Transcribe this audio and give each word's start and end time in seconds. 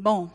Bom, 0.00 0.30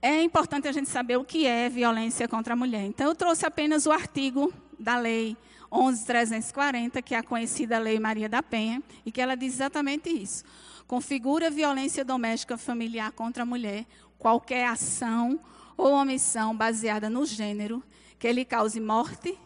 é 0.00 0.22
importante 0.22 0.68
a 0.68 0.72
gente 0.72 0.88
saber 0.88 1.16
o 1.16 1.24
que 1.24 1.44
é 1.48 1.68
violência 1.68 2.28
contra 2.28 2.52
a 2.52 2.56
mulher. 2.56 2.84
Então, 2.84 3.08
eu 3.08 3.14
trouxe 3.16 3.44
apenas 3.44 3.86
o 3.86 3.90
artigo 3.90 4.54
da 4.78 4.96
lei 4.96 5.36
11.340, 5.68 7.02
que 7.02 7.12
é 7.12 7.18
a 7.18 7.22
conhecida 7.24 7.76
Lei 7.76 7.98
Maria 7.98 8.28
da 8.28 8.40
Penha, 8.40 8.80
e 9.04 9.10
que 9.10 9.20
ela 9.20 9.34
diz 9.34 9.54
exatamente 9.54 10.08
isso. 10.08 10.44
Configura 10.86 11.50
violência 11.50 12.04
doméstica 12.04 12.56
familiar 12.56 13.10
contra 13.10 13.42
a 13.42 13.46
mulher 13.46 13.84
qualquer 14.16 14.68
ação 14.68 15.40
ou 15.76 15.94
omissão 15.94 16.56
baseada 16.56 17.10
no 17.10 17.26
gênero 17.26 17.82
que 18.16 18.30
lhe 18.30 18.44
cause 18.44 18.78
morte, 18.78 19.36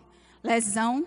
lesão, 0.44 1.06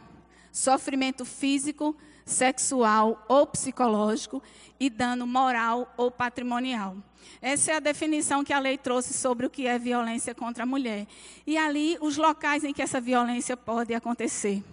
sofrimento 0.51 1.25
físico, 1.25 1.95
sexual 2.25 3.23
ou 3.29 3.45
psicológico 3.45 4.41
e 4.79 4.89
dano 4.89 5.27
moral 5.27 5.93
ou 5.95 6.09
patrimonial. 6.09 6.97
Essa 7.41 7.71
é 7.71 7.75
a 7.75 7.79
definição 7.79 8.43
que 8.43 8.53
a 8.53 8.59
lei 8.59 8.77
trouxe 8.77 9.13
sobre 9.13 9.45
o 9.45 9.49
que 9.49 9.67
é 9.67 9.77
violência 9.77 10.33
contra 10.33 10.63
a 10.63 10.65
mulher. 10.65 11.07
E 11.45 11.57
ali, 11.57 11.97
os 12.01 12.17
locais 12.17 12.63
em 12.63 12.73
que 12.73 12.81
essa 12.81 12.99
violência 12.99 13.55
pode 13.55 13.93
acontecer. 13.93 14.63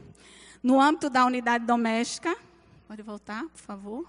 No 0.62 0.80
âmbito 0.80 1.10
da 1.10 1.24
unidade 1.26 1.66
doméstica, 1.66 2.36
pode 2.86 3.02
voltar, 3.02 3.42
por 3.44 3.60
favor. 3.60 4.08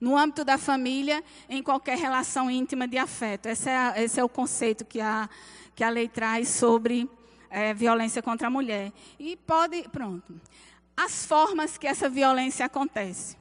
No 0.00 0.16
âmbito 0.16 0.44
da 0.44 0.58
família, 0.58 1.24
em 1.48 1.62
qualquer 1.62 1.96
relação 1.96 2.50
íntima 2.50 2.86
de 2.86 2.98
afeto. 2.98 3.46
Esse 3.46 3.70
é, 3.70 4.04
esse 4.04 4.20
é 4.20 4.24
o 4.24 4.28
conceito 4.28 4.84
que 4.84 5.00
a, 5.00 5.28
que 5.74 5.82
a 5.82 5.88
lei 5.88 6.08
traz 6.08 6.48
sobre 6.48 7.08
é, 7.48 7.72
violência 7.72 8.22
contra 8.22 8.48
a 8.48 8.50
mulher. 8.50 8.92
E 9.18 9.36
pode, 9.36 9.88
pronto. 9.88 10.38
As 10.96 11.24
formas 11.24 11.78
que 11.78 11.86
essa 11.86 12.08
violência 12.08 12.66
acontece. 12.66 13.36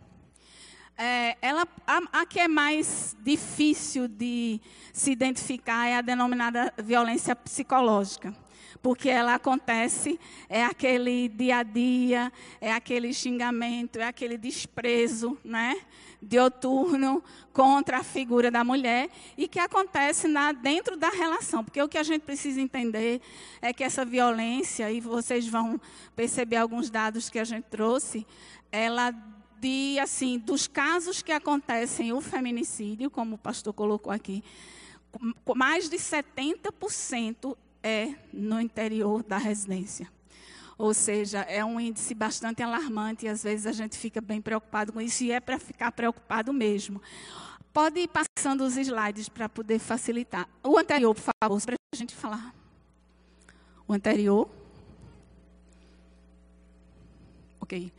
É, 0.97 1.35
ela, 1.41 1.67
a, 1.85 2.21
a, 2.21 2.25
que 2.25 2.39
é 2.39 2.47
mais 2.47 3.17
difícil 3.21 4.07
de 4.07 4.61
se 4.93 5.11
identificar 5.11 5.87
é 5.87 5.97
a 5.97 6.01
denominada 6.01 6.73
violência 6.77 7.35
psicológica. 7.35 8.33
Porque 8.81 9.09
ela 9.09 9.33
acontece, 9.33 10.19
é 10.47 10.63
aquele 10.63 11.27
dia 11.27 11.57
a 11.57 11.63
dia, 11.63 12.31
é 12.61 12.71
aquele 12.71 13.13
xingamento, 13.13 13.99
é 13.99 14.07
aquele 14.07 14.37
desprezo, 14.37 15.37
né? 15.43 15.75
Dioturno 16.21 17.23
contra 17.51 17.97
a 17.97 18.03
figura 18.03 18.49
da 18.49 18.63
mulher 18.63 19.09
e 19.37 19.47
que 19.47 19.59
acontece 19.59 20.27
na, 20.27 20.51
dentro 20.51 20.95
da 20.95 21.09
relação. 21.09 21.63
Porque 21.63 21.81
o 21.81 21.89
que 21.89 21.97
a 21.97 22.03
gente 22.03 22.21
precisa 22.21 22.61
entender 22.61 23.21
é 23.61 23.73
que 23.73 23.83
essa 23.83 24.05
violência, 24.05 24.89
e 24.91 25.01
vocês 25.01 25.47
vão 25.47 25.81
perceber 26.15 26.57
alguns 26.57 26.89
dados 26.89 27.29
que 27.29 27.39
a 27.39 27.43
gente 27.43 27.65
trouxe, 27.65 28.25
ela 28.71 29.13
de 29.59 29.97
assim 29.99 30.37
dos 30.37 30.67
casos 30.67 31.21
que 31.21 31.31
acontecem 31.31 32.13
o 32.13 32.21
feminicídio, 32.21 33.09
como 33.09 33.35
o 33.35 33.37
pastor 33.37 33.73
colocou 33.73 34.11
aqui, 34.11 34.43
mais 35.55 35.89
de 35.89 35.97
70% 35.97 37.55
é 37.81 38.15
no 38.33 38.59
interior 38.59 39.23
da 39.23 39.37
residência. 39.37 40.11
Ou 40.77 40.93
seja, 40.93 41.39
é 41.41 41.63
um 41.63 41.79
índice 41.79 42.13
bastante 42.13 42.61
alarmante 42.61 43.25
e 43.25 43.29
às 43.29 43.43
vezes 43.43 43.65
a 43.65 43.71
gente 43.71 43.97
fica 43.97 44.19
bem 44.19 44.41
preocupado 44.41 44.91
com 44.91 44.99
isso 44.99 45.23
e 45.23 45.31
é 45.31 45.39
para 45.39 45.57
ficar 45.57 45.91
preocupado 45.91 46.51
mesmo. 46.51 47.01
Pode 47.71 47.99
ir 47.99 48.09
passando 48.09 48.65
os 48.65 48.75
slides 48.75 49.29
para 49.29 49.47
poder 49.47 49.79
facilitar. 49.79 50.47
O 50.63 50.77
anterior, 50.77 51.13
por 51.13 51.33
favor, 51.41 51.61
para 51.61 51.75
a 51.93 51.97
gente 51.97 52.15
falar. 52.15 52.53
O 53.87 53.93
anterior. 53.93 54.49
Ok. 57.61 57.91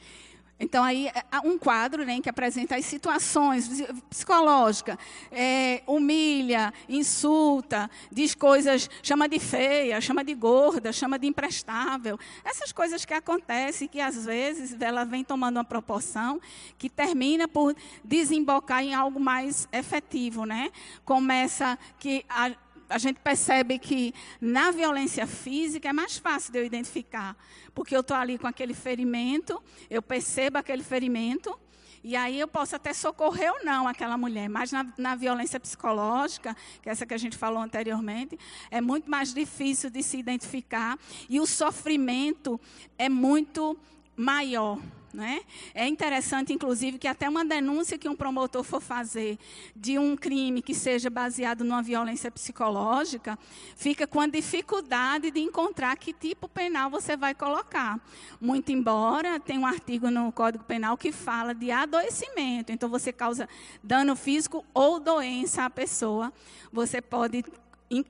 Então, 0.58 0.82
aí, 0.82 1.08
é, 1.08 1.40
um 1.44 1.58
quadro 1.58 2.04
né, 2.04 2.18
que 2.20 2.30
apresenta 2.30 2.76
as 2.76 2.86
situações 2.86 3.68
psicológicas, 4.08 4.96
é, 5.30 5.82
humilha, 5.86 6.72
insulta, 6.88 7.90
diz 8.10 8.34
coisas, 8.34 8.88
chama 9.02 9.28
de 9.28 9.38
feia, 9.38 10.00
chama 10.00 10.24
de 10.24 10.34
gorda, 10.34 10.92
chama 10.94 11.18
de 11.18 11.26
imprestável. 11.26 12.18
Essas 12.42 12.72
coisas 12.72 13.04
que 13.04 13.12
acontecem, 13.12 13.86
que 13.86 14.00
às 14.00 14.24
vezes 14.24 14.74
ela 14.80 15.04
vem 15.04 15.22
tomando 15.22 15.58
uma 15.58 15.64
proporção 15.64 16.40
que 16.78 16.88
termina 16.88 17.46
por 17.46 17.76
desembocar 18.02 18.82
em 18.82 18.94
algo 18.94 19.20
mais 19.20 19.68
efetivo. 19.70 20.46
Né? 20.46 20.70
Começa 21.04 21.78
que 21.98 22.24
a, 22.30 22.50
a 22.88 22.98
gente 22.98 23.20
percebe 23.20 23.78
que 23.78 24.14
na 24.40 24.70
violência 24.70 25.26
física 25.26 25.88
é 25.88 25.92
mais 25.92 26.16
fácil 26.16 26.52
de 26.52 26.58
eu 26.58 26.64
identificar, 26.64 27.36
porque 27.74 27.94
eu 27.94 28.00
estou 28.00 28.16
ali 28.16 28.38
com 28.38 28.46
aquele 28.46 28.74
ferimento, 28.74 29.62
eu 29.90 30.02
percebo 30.02 30.58
aquele 30.58 30.82
ferimento, 30.82 31.58
e 32.04 32.14
aí 32.14 32.38
eu 32.38 32.46
posso 32.46 32.76
até 32.76 32.92
socorrer 32.92 33.52
ou 33.52 33.64
não 33.64 33.88
aquela 33.88 34.16
mulher, 34.16 34.48
mas 34.48 34.70
na, 34.70 34.86
na, 34.96 35.16
violência 35.16 35.58
psicológica, 35.58 36.56
que 36.80 36.88
é 36.88 36.92
essa 36.92 37.04
que 37.04 37.14
a 37.14 37.18
gente 37.18 37.36
falou 37.36 37.60
anteriormente, 37.60 38.38
é 38.70 38.80
muito 38.80 39.10
mais 39.10 39.34
difícil 39.34 39.90
de 39.90 40.02
se 40.04 40.16
identificar 40.16 40.96
e 41.28 41.40
o 41.40 41.46
sofrimento 41.46 42.60
é 42.96 43.08
muito 43.08 43.76
maior. 44.14 44.78
Né? 45.16 45.40
É 45.72 45.88
interessante, 45.88 46.52
inclusive, 46.52 46.98
que 46.98 47.08
até 47.08 47.26
uma 47.26 47.42
denúncia 47.42 47.96
que 47.96 48.06
um 48.06 48.14
promotor 48.14 48.62
for 48.62 48.82
fazer 48.82 49.38
de 49.74 49.98
um 49.98 50.14
crime 50.14 50.60
que 50.60 50.74
seja 50.74 51.08
baseado 51.08 51.64
numa 51.64 51.82
violência 51.82 52.30
psicológica, 52.30 53.38
fica 53.76 54.06
com 54.06 54.20
a 54.20 54.26
dificuldade 54.26 55.30
de 55.30 55.40
encontrar 55.40 55.96
que 55.96 56.12
tipo 56.12 56.46
penal 56.46 56.90
você 56.90 57.16
vai 57.16 57.34
colocar. 57.34 57.98
Muito 58.38 58.70
embora 58.70 59.40
tem 59.40 59.58
um 59.58 59.64
artigo 59.64 60.10
no 60.10 60.30
Código 60.30 60.64
Penal 60.64 60.98
que 60.98 61.10
fala 61.10 61.54
de 61.54 61.70
adoecimento, 61.70 62.70
então 62.70 62.86
você 62.86 63.10
causa 63.10 63.48
dano 63.82 64.14
físico 64.16 64.66
ou 64.74 65.00
doença 65.00 65.64
à 65.64 65.70
pessoa, 65.70 66.30
você 66.70 67.00
pode 67.00 67.42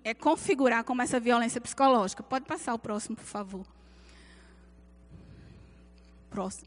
é, 0.03 0.13
configurar 0.13 0.83
como 0.83 1.03
essa 1.03 1.21
violência 1.21 1.61
psicológica. 1.61 2.25
Pode 2.25 2.47
passar 2.47 2.75
o 2.75 2.79
próximo, 2.81 3.15
por 3.15 3.27
favor. 3.27 3.76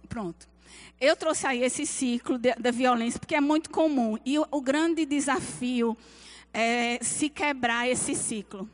Pronto. 0.07 0.47
Eu 0.99 1.15
trouxe 1.15 1.45
aí 1.45 1.63
esse 1.63 1.85
ciclo 1.85 2.37
da 2.37 2.71
violência, 2.71 3.19
porque 3.19 3.35
é 3.35 3.41
muito 3.41 3.69
comum. 3.69 4.17
E 4.25 4.39
o, 4.39 4.47
o 4.51 4.61
grande 4.61 5.05
desafio 5.05 5.95
é 6.53 6.97
se 7.01 7.29
quebrar 7.29 7.87
esse 7.87 8.15
ciclo 8.15 8.67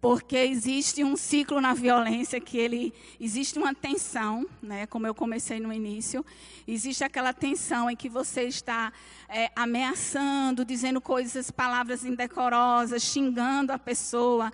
porque 0.00 0.36
existe 0.36 1.04
um 1.04 1.14
ciclo 1.14 1.60
na 1.60 1.74
violência 1.74 2.40
que 2.40 2.56
ele 2.56 2.92
existe 3.20 3.58
uma 3.58 3.74
tensão, 3.74 4.46
né, 4.62 4.86
como 4.86 5.06
eu 5.06 5.14
comecei 5.14 5.60
no 5.60 5.70
início, 5.70 6.24
existe 6.66 7.04
aquela 7.04 7.34
tensão 7.34 7.90
em 7.90 7.94
que 7.94 8.08
você 8.08 8.44
está 8.44 8.92
é, 9.28 9.50
ameaçando, 9.54 10.64
dizendo 10.64 11.00
coisas, 11.02 11.50
palavras 11.50 12.02
indecorosas, 12.04 13.02
xingando 13.02 13.72
a 13.72 13.78
pessoa. 13.78 14.50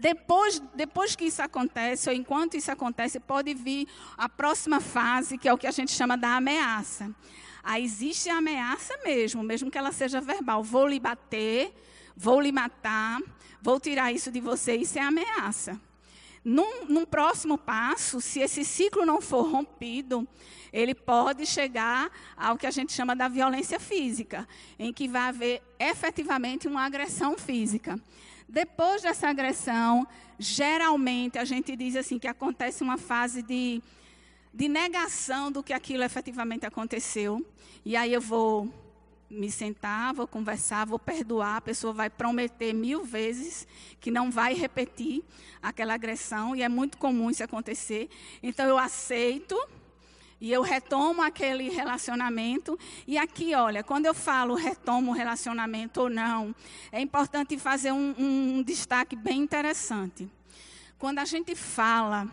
Depois, 0.00 0.62
depois 0.74 1.14
que 1.14 1.26
isso 1.26 1.42
acontece, 1.42 2.08
ou 2.08 2.14
enquanto 2.14 2.56
isso 2.56 2.72
acontece, 2.72 3.20
pode 3.20 3.52
vir 3.52 3.86
a 4.16 4.28
próxima 4.30 4.80
fase, 4.80 5.36
que 5.36 5.46
é 5.46 5.52
o 5.52 5.58
que 5.58 5.66
a 5.66 5.72
gente 5.72 5.92
chama 5.92 6.16
da 6.16 6.36
ameaça. 6.36 7.14
Aí 7.62 7.84
existe 7.84 8.30
a 8.30 8.38
ameaça 8.38 8.96
mesmo, 9.04 9.42
mesmo 9.42 9.70
que 9.70 9.76
ela 9.76 9.92
seja 9.92 10.22
verbal. 10.22 10.62
Vou 10.62 10.86
lhe 10.86 10.98
bater, 10.98 11.74
vou 12.16 12.40
lhe 12.40 12.52
matar 12.52 13.20
vou 13.62 13.78
tirar 13.78 14.12
isso 14.12 14.30
de 14.30 14.40
você, 14.40 14.76
isso 14.76 14.98
é 14.98 15.02
ameaça. 15.02 15.80
Num, 16.42 16.86
num, 16.86 17.04
próximo 17.04 17.58
passo, 17.58 18.18
se 18.20 18.40
esse 18.40 18.64
ciclo 18.64 19.04
não 19.04 19.20
for 19.20 19.42
rompido, 19.42 20.26
ele 20.72 20.94
pode 20.94 21.44
chegar 21.44 22.10
ao 22.34 22.56
que 22.56 22.66
a 22.66 22.70
gente 22.70 22.92
chama 22.92 23.14
da 23.14 23.28
violência 23.28 23.78
física, 23.78 24.48
em 24.78 24.90
que 24.90 25.06
vai 25.06 25.28
haver 25.28 25.62
efetivamente 25.78 26.66
uma 26.66 26.84
agressão 26.84 27.36
física. 27.36 28.00
Depois 28.48 29.02
dessa 29.02 29.28
agressão, 29.28 30.06
geralmente 30.38 31.38
a 31.38 31.44
gente 31.44 31.76
diz 31.76 31.94
assim 31.94 32.18
que 32.18 32.26
acontece 32.26 32.82
uma 32.82 32.96
fase 32.96 33.42
de, 33.42 33.82
de 34.52 34.66
negação 34.66 35.52
do 35.52 35.62
que 35.62 35.74
aquilo 35.74 36.02
efetivamente 36.02 36.64
aconteceu. 36.64 37.44
E 37.84 37.94
aí 37.96 38.14
eu 38.14 38.20
vou 38.20 38.72
me 39.30 39.50
sentar, 39.50 40.12
vou 40.12 40.26
conversar, 40.26 40.84
vou 40.84 40.98
perdoar, 40.98 41.56
a 41.56 41.60
pessoa 41.60 41.92
vai 41.92 42.10
prometer 42.10 42.72
mil 42.72 43.04
vezes 43.04 43.66
que 44.00 44.10
não 44.10 44.30
vai 44.30 44.54
repetir 44.54 45.22
aquela 45.62 45.94
agressão, 45.94 46.56
e 46.56 46.62
é 46.62 46.68
muito 46.68 46.98
comum 46.98 47.30
isso 47.30 47.44
acontecer. 47.44 48.08
Então 48.42 48.66
eu 48.66 48.76
aceito 48.76 49.56
e 50.40 50.50
eu 50.50 50.62
retomo 50.62 51.22
aquele 51.22 51.68
relacionamento. 51.68 52.78
E 53.06 53.18
aqui, 53.18 53.54
olha, 53.54 53.84
quando 53.84 54.06
eu 54.06 54.14
falo 54.14 54.54
retomo 54.54 55.12
o 55.12 55.14
relacionamento 55.14 56.00
ou 56.00 56.10
não, 56.10 56.54
é 56.90 57.00
importante 57.00 57.58
fazer 57.58 57.92
um, 57.92 58.14
um 58.18 58.62
destaque 58.62 59.14
bem 59.14 59.40
interessante. 59.40 60.28
Quando 60.98 61.18
a 61.18 61.24
gente 61.24 61.54
fala 61.54 62.26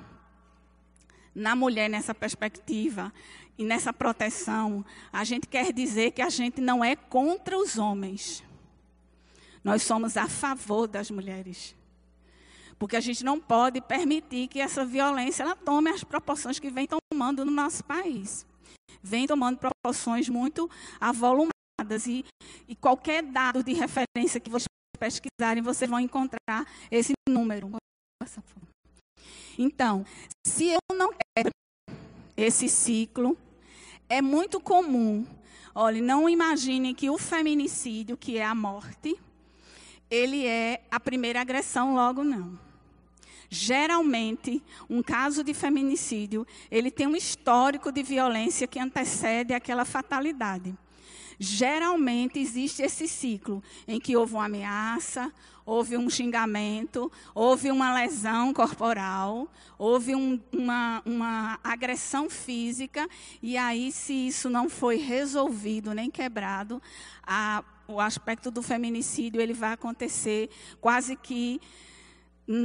na 1.36 1.56
mulher 1.56 1.90
nessa 1.90 2.16
perspectiva, 2.16 3.14
e 3.58 3.64
nessa 3.64 3.92
proteção, 3.92 4.86
a 5.12 5.24
gente 5.24 5.48
quer 5.48 5.74
dizer 5.74 6.12
que 6.12 6.22
a 6.22 6.30
gente 6.30 6.62
não 6.62 6.84
é 6.84 6.96
contra 6.96 7.58
os 7.58 7.78
homens. 7.78 8.44
Nós 9.64 9.82
somos 9.82 10.16
a 10.16 10.28
favor 10.28 10.88
das 10.88 11.10
mulheres. 11.10 11.76
Porque 12.78 12.96
a 12.96 13.00
gente 13.00 13.24
não 13.24 13.40
pode 13.40 13.82
permitir 13.82 14.48
que 14.48 14.60
essa 14.60 14.86
violência 14.86 15.42
ela 15.42 15.56
tome 15.56 15.90
as 15.90 16.04
proporções 16.04 16.60
que 16.60 16.70
vem 16.70 16.88
tomando 16.88 17.44
no 17.44 17.52
nosso 17.52 17.84
país. 17.84 18.46
Vem 19.02 19.26
tomando 19.26 19.58
proporções 19.58 20.30
muito 20.30 20.70
avolumadas. 21.00 22.06
E, 22.06 22.24
e 22.68 22.76
qualquer 22.76 23.24
dado 23.24 23.64
de 23.64 23.74
referência 23.74 24.40
que 24.40 24.50
vocês 24.50 24.68
pesquisarem, 25.00 25.64
vocês 25.64 25.90
vão 25.90 26.00
encontrar 26.00 26.66
esse 26.92 27.14
número. 27.28 27.72
Então, 29.58 30.06
se 30.46 30.68
eu 30.68 30.96
não 30.96 31.12
quero 31.12 31.50
esse 32.36 32.70
ciclo, 32.70 33.36
é 34.10 34.22
muito 34.22 34.60
comum. 34.60 35.26
Olha, 35.74 36.02
não 36.02 36.28
imagine 36.28 36.94
que 36.94 37.10
o 37.10 37.18
feminicídio, 37.18 38.18
que 38.18 38.38
é 38.38 38.46
a 38.46 38.56
morte, 38.56 39.16
ele 40.10 40.46
é 40.46 40.82
a 40.90 41.00
primeira 41.00 41.42
agressão 41.42 41.94
logo 41.94 42.24
não. 42.24 42.58
Geralmente, 43.50 44.62
um 44.90 45.02
caso 45.02 45.44
de 45.44 45.54
feminicídio, 45.54 46.46
ele 46.70 46.92
tem 46.92 47.08
um 47.08 47.16
histórico 47.16 47.92
de 47.92 48.04
violência 48.04 48.68
que 48.68 48.80
antecede 48.80 49.54
aquela 49.54 49.86
fatalidade. 49.86 50.76
Geralmente 51.40 52.40
existe 52.40 52.82
esse 52.82 53.08
ciclo 53.08 53.64
em 53.88 54.00
que 54.00 54.18
houve 54.18 54.34
uma 54.34 54.46
ameaça, 54.46 55.32
houve 55.68 55.98
um 55.98 56.10
xingamento, 56.10 57.12
houve 57.36 57.70
uma 57.70 57.94
lesão 57.94 58.54
corporal, 58.54 59.52
houve 59.78 60.16
um, 60.16 60.40
uma, 60.52 61.02
uma 61.06 61.60
agressão 61.64 62.30
física, 62.30 63.08
e 63.44 63.58
aí, 63.58 63.92
se 63.92 64.14
isso 64.14 64.50
não 64.50 64.70
foi 64.70 64.96
resolvido 64.96 65.94
nem 65.94 66.10
quebrado, 66.10 66.82
a, 67.22 67.64
o 67.88 68.00
aspecto 68.00 68.50
do 68.50 68.64
feminicídio 68.64 69.42
ele 69.42 69.54
vai 69.54 69.74
acontecer 69.74 70.50
quase 70.80 71.16
que 71.16 71.60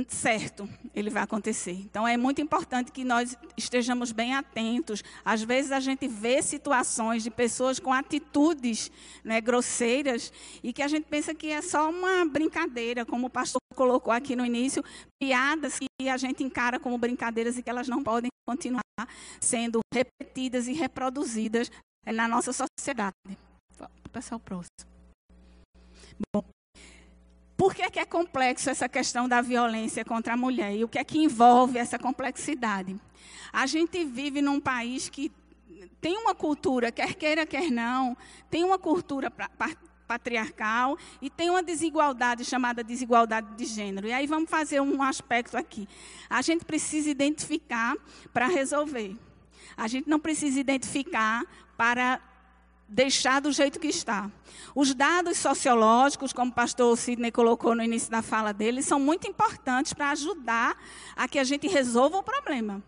certo, 0.08 0.69
ele 0.94 1.11
vai 1.11 1.23
acontecer. 1.25 1.73
Então 1.73 2.06
é 2.06 2.17
muito 2.17 2.40
importante 2.40 2.93
que 2.93 3.05
nós 3.05 3.37
estejamos 3.56 4.12
bem 4.12 4.34
atentos. 4.34 5.02
Às 5.25 5.43
vezes 5.43 5.73
a 5.73 5.81
gente 5.81 6.06
vê 6.06 6.40
situações 6.40 7.23
de 7.25 7.31
pessoas 7.31 7.81
com 7.81 7.93
atitudes 7.93 8.90
né, 9.25 9.40
grosseiras 9.40 10.32
e 10.62 10.73
que 10.73 10.82
a 10.82 10.88
gente 10.88 11.06
pensa 11.06 11.34
que 11.34 11.49
é 11.49 11.61
só 11.61 11.90
uma 11.90 12.25
brincadeira, 12.25 13.05
como 13.05 13.26
o 13.26 13.31
pastor 13.31 13.61
colocou 13.75 14.12
aqui 14.12 14.37
no 14.37 14.46
início, 14.46 14.84
piadas 15.20 15.79
que 15.79 16.08
a 16.08 16.17
gente 16.17 16.44
encara 16.44 16.79
como 16.79 16.96
brincadeiras 16.96 17.58
e 17.58 17.62
que 17.62 17.70
elas 17.70 17.88
não 17.88 18.02
podem 18.05 18.31
continuar 18.46 18.82
sendo 19.40 19.81
repetidas 19.93 20.69
e 20.69 20.73
reproduzidas 20.73 21.70
na 22.06 22.29
nossa 22.29 22.52
sociedade. 22.52 23.14
Vou 23.76 23.88
passar 24.12 24.37
o 24.37 24.40
próximo. 24.40 24.70
Bom, 26.32 26.44
por 27.62 27.76
que 27.76 27.82
é, 27.82 27.88
que 27.88 28.00
é 28.00 28.05
complexo 28.05 28.69
essa 28.69 28.88
questão 28.88 29.29
da 29.29 29.41
violência 29.41 30.05
contra 30.05 30.35
a 30.35 30.37
mulher? 30.37 30.75
E 30.75 30.82
o 30.82 30.88
que 30.88 30.99
é 30.99 31.05
que 31.05 31.17
envolve 31.17 31.79
essa 31.79 31.97
complexidade? 31.97 32.99
A 33.53 33.67
gente 33.67 34.03
vive 34.03 34.43
num 34.43 34.59
país 34.59 35.09
que 35.09 35.31
tem 36.00 36.19
uma 36.19 36.35
cultura, 36.35 36.91
quer 36.91 37.14
queira, 37.14 37.47
quer 37.47 37.70
não, 37.70 38.17
tem 38.50 38.64
uma 38.64 38.81
cultura 38.81 39.32
patriarcal 40.09 40.99
e 41.20 41.31
tem 41.31 41.50
uma 41.50 41.62
desigualdade 41.62 42.44
chamada 42.44 42.82
desigualdade 42.82 43.55
de 43.56 43.65
gênero. 43.65 44.08
E 44.08 44.12
aí 44.12 44.26
vamos 44.26 44.50
fazer 44.50 44.81
um 44.81 45.00
aspecto 45.00 45.56
aqui. 45.56 45.88
A 46.29 46.43
gente 46.43 46.65
precisa 46.65 47.08
identificar 47.11 47.94
para 48.32 48.49
resolver. 48.49 49.17
A 49.76 49.87
gente 49.87 50.11
não 50.11 50.19
precisa 50.19 50.58
identificar 50.58 51.44
para 51.76 52.20
deixar 52.93 53.41
do 53.41 53.50
jeito 53.50 53.81
que 53.81 53.89
está. 53.89 54.31
Os 54.75 54.94
dados 54.94 55.39
sociológicos, 55.39 56.33
como 56.33 56.50
o 56.50 56.55
pastor 56.55 56.97
Sidney 56.97 57.33
colocou 57.33 57.75
no 57.75 57.83
início 57.83 58.11
da 58.11 58.23
fala 58.23 58.53
dele, 58.53 58.83
são 58.83 59.00
muito 59.00 59.27
importantes 59.27 59.93
para 59.93 60.11
ajudar 60.11 60.77
a 61.17 61.27
que 61.27 61.39
a 61.39 61.44
gente 61.44 61.67
resolva 61.67 62.19
o 62.19 62.23
problema. 62.23 62.83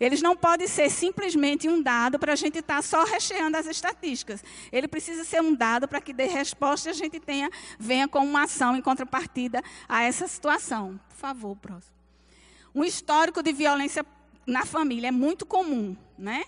Eles 0.00 0.22
não 0.22 0.36
podem 0.36 0.68
ser 0.68 0.90
simplesmente 0.90 1.68
um 1.68 1.82
dado 1.82 2.18
para 2.18 2.32
a 2.32 2.36
gente 2.36 2.58
estar 2.58 2.76
tá 2.76 2.82
só 2.82 3.04
recheando 3.04 3.56
as 3.56 3.66
estatísticas. 3.66 4.44
Ele 4.70 4.86
precisa 4.86 5.24
ser 5.24 5.40
um 5.40 5.54
dado 5.54 5.88
para 5.88 6.00
que 6.00 6.12
dê 6.12 6.26
resposta 6.26 6.88
e 6.88 6.92
a 6.92 6.94
gente 6.94 7.18
tenha, 7.18 7.50
venha 7.78 8.06
com 8.06 8.20
uma 8.20 8.44
ação 8.44 8.76
em 8.76 8.82
contrapartida 8.82 9.62
a 9.88 10.02
essa 10.02 10.28
situação. 10.28 11.00
Por 11.08 11.16
favor, 11.16 11.56
próximo. 11.56 11.94
Um 12.72 12.84
histórico 12.84 13.42
de 13.42 13.52
violência 13.52 14.06
na 14.46 14.64
família 14.64 15.08
é 15.08 15.12
muito 15.12 15.44
comum, 15.44 15.96
né? 16.16 16.44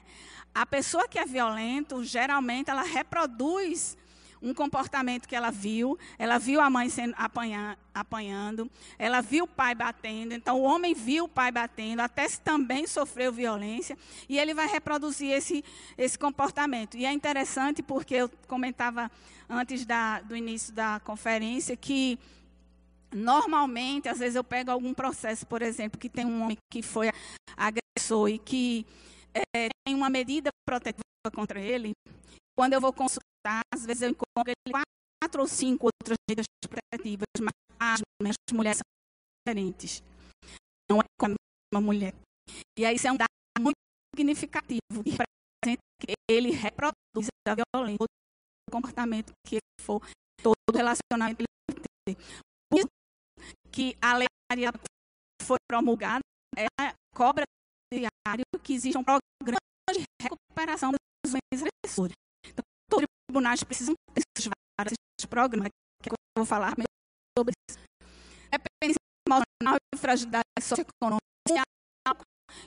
A 0.54 0.66
pessoa 0.66 1.06
que 1.06 1.18
é 1.18 1.24
violenta, 1.24 2.02
geralmente, 2.04 2.70
ela 2.70 2.82
reproduz 2.82 3.96
um 4.42 4.54
comportamento 4.54 5.28
que 5.28 5.36
ela 5.36 5.50
viu. 5.50 5.98
Ela 6.18 6.38
viu 6.38 6.60
a 6.60 6.70
mãe 6.70 6.88
sendo 6.88 7.14
apanha, 7.16 7.78
apanhando, 7.94 8.70
ela 8.98 9.20
viu 9.20 9.44
o 9.44 9.48
pai 9.48 9.74
batendo. 9.74 10.32
Então, 10.32 10.60
o 10.60 10.62
homem 10.62 10.94
viu 10.94 11.24
o 11.24 11.28
pai 11.28 11.52
batendo, 11.52 12.00
até 12.00 12.26
se 12.28 12.40
também 12.40 12.86
sofreu 12.86 13.32
violência, 13.32 13.96
e 14.28 14.38
ele 14.38 14.54
vai 14.54 14.66
reproduzir 14.66 15.30
esse, 15.32 15.64
esse 15.96 16.18
comportamento. 16.18 16.96
E 16.96 17.04
é 17.04 17.12
interessante 17.12 17.82
porque 17.82 18.14
eu 18.14 18.30
comentava 18.46 19.10
antes 19.48 19.84
da, 19.84 20.20
do 20.20 20.36
início 20.36 20.72
da 20.72 21.00
conferência 21.00 21.76
que. 21.76 22.18
Normalmente, 23.12 24.08
às 24.08 24.20
vezes 24.20 24.36
eu 24.36 24.44
pego 24.44 24.70
algum 24.70 24.94
processo, 24.94 25.44
por 25.44 25.62
exemplo, 25.62 25.98
que 25.98 26.08
tem 26.08 26.24
um 26.24 26.44
homem 26.44 26.56
que 26.70 26.80
foi 26.80 27.10
agressor 27.56 28.28
e 28.28 28.38
que 28.38 28.86
é, 29.34 29.68
tem 29.86 29.94
uma 29.94 30.10
medida 30.10 30.50
protetiva 30.66 31.02
contra 31.34 31.60
ele, 31.60 31.92
quando 32.56 32.74
eu 32.74 32.80
vou 32.80 32.92
consultar, 32.92 33.62
às 33.72 33.86
vezes 33.86 34.02
eu 34.02 34.10
encontro 34.10 34.52
quatro 35.22 35.42
ou 35.42 35.48
cinco 35.48 35.86
outras 35.86 36.16
medidas 36.28 36.46
protetivas, 36.68 37.26
mas 37.40 37.52
as 37.78 38.00
mulheres 38.52 38.78
são 38.78 38.84
diferentes. 39.46 40.02
Não 40.88 41.00
é 41.00 41.04
como 41.18 41.34
uma 41.72 41.80
mulher. 41.80 42.14
E 42.78 42.84
aí 42.84 42.96
isso 42.96 43.06
é 43.06 43.12
um 43.12 43.16
dado 43.16 43.28
muito 43.58 43.76
significativo, 44.14 45.04
que 45.04 45.10
representa 45.10 45.82
que 46.00 46.14
ele 46.28 46.50
reproduz 46.50 47.28
a 47.46 47.54
violência, 47.54 48.06
o 48.68 48.72
comportamento 48.72 49.32
que 49.46 49.56
ele 49.56 49.80
for, 49.80 50.02
todo 50.42 50.56
relacionamento 50.74 51.44
que 51.44 51.82
ele. 52.08 52.16
Por 52.68 52.78
isso 52.78 52.88
que 53.70 53.96
a 54.00 54.16
lei 54.16 54.26
foi 55.42 55.56
promulgada, 55.68 56.20
ela 56.56 56.94
cobra 57.14 57.44
diário 57.92 58.44
que 58.62 58.72
existe 58.72 58.96
um 58.96 59.02
programa 59.02 59.58
de 59.92 60.04
recuperação 60.22 60.92
dos 60.92 61.32
bens 61.32 61.62
agressores. 61.62 62.14
Então, 62.46 62.64
todos 62.88 63.04
os 63.04 63.26
tribunais 63.28 63.64
precisam 63.64 63.94
ter 64.14 64.22
esses 64.36 64.50
vários 64.78 64.96
programas, 65.28 65.68
que 66.02 66.10
eu 66.10 66.14
vou 66.36 66.46
falar 66.46 66.74
sobre 67.36 67.52
isso. 67.68 67.78
Dependência 68.50 69.00
emocional 69.26 69.76
e 69.94 69.98
fragilidade 69.98 70.44
socioeconômica 70.60 71.20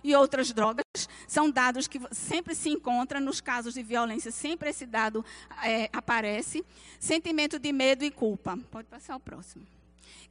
e 0.04 0.16
outras 0.16 0.52
drogas 0.52 0.84
são 1.28 1.50
dados 1.50 1.88
que 1.88 2.00
sempre 2.12 2.54
se 2.54 2.70
encontram 2.70 3.22
nos 3.22 3.40
casos 3.40 3.74
de 3.74 3.84
violência, 3.84 4.32
sempre 4.32 4.70
esse 4.70 4.86
dado 4.86 5.24
é, 5.64 5.90
aparece. 5.94 6.66
Sentimento 7.00 7.58
de 7.58 7.72
medo 7.72 8.04
e 8.04 8.12
culpa. 8.12 8.58
Pode 8.70 8.88
passar 8.88 9.16
o 9.16 9.20
próximo. 9.20 9.66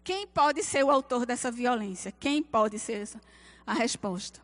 Quem 0.04 0.26
pode 0.26 0.62
ser 0.62 0.84
o 0.84 0.90
autor 0.90 1.24
dessa 1.24 1.50
violência? 1.50 2.12
Quem 2.12 2.42
pode 2.42 2.78
ser? 2.78 3.08
A 3.64 3.72
resposta 3.72 4.40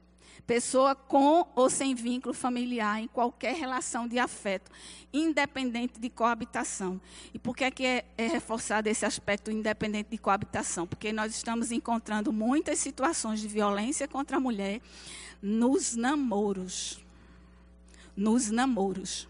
pessoa 0.46 0.94
com 0.94 1.46
ou 1.54 1.68
sem 1.68 1.94
vínculo 1.94 2.34
familiar, 2.34 3.00
em 3.00 3.06
qualquer 3.06 3.54
relação 3.54 4.06
de 4.06 4.18
afeto, 4.18 4.70
independente 5.12 6.00
de 6.00 6.08
coabitação. 6.08 7.00
E 7.32 7.38
por 7.38 7.56
que 7.56 7.64
é, 7.64 7.70
que 7.70 7.84
é, 7.84 8.04
é 8.16 8.26
reforçado 8.26 8.88
esse 8.88 9.04
aspecto 9.04 9.50
independente 9.50 10.10
de 10.10 10.18
coabitação? 10.18 10.86
Porque 10.86 11.12
nós 11.12 11.34
estamos 11.34 11.72
encontrando 11.72 12.32
muitas 12.32 12.78
situações 12.78 13.40
de 13.40 13.48
violência 13.48 14.06
contra 14.08 14.36
a 14.36 14.40
mulher 14.40 14.80
nos 15.42 15.96
namoros. 15.96 17.04
Nos 18.16 18.50
namoros 18.50 19.28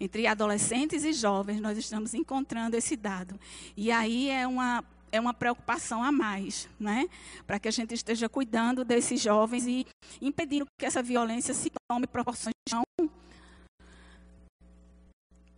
entre 0.00 0.26
adolescentes 0.26 1.04
e 1.04 1.12
jovens, 1.12 1.60
nós 1.60 1.76
estamos 1.76 2.14
encontrando 2.14 2.74
esse 2.74 2.96
dado. 2.96 3.38
E 3.76 3.92
aí 3.92 4.30
é 4.30 4.46
uma 4.46 4.82
é 5.12 5.20
uma 5.20 5.34
preocupação 5.34 6.02
a 6.02 6.12
mais, 6.12 6.68
né? 6.78 7.08
Para 7.46 7.58
que 7.58 7.68
a 7.68 7.70
gente 7.70 7.94
esteja 7.94 8.28
cuidando 8.28 8.84
desses 8.84 9.20
jovens 9.20 9.66
e 9.66 9.86
impedindo 10.20 10.66
que 10.78 10.86
essa 10.86 11.02
violência 11.02 11.54
se 11.54 11.70
tome 11.88 12.06
proporções. 12.06 12.54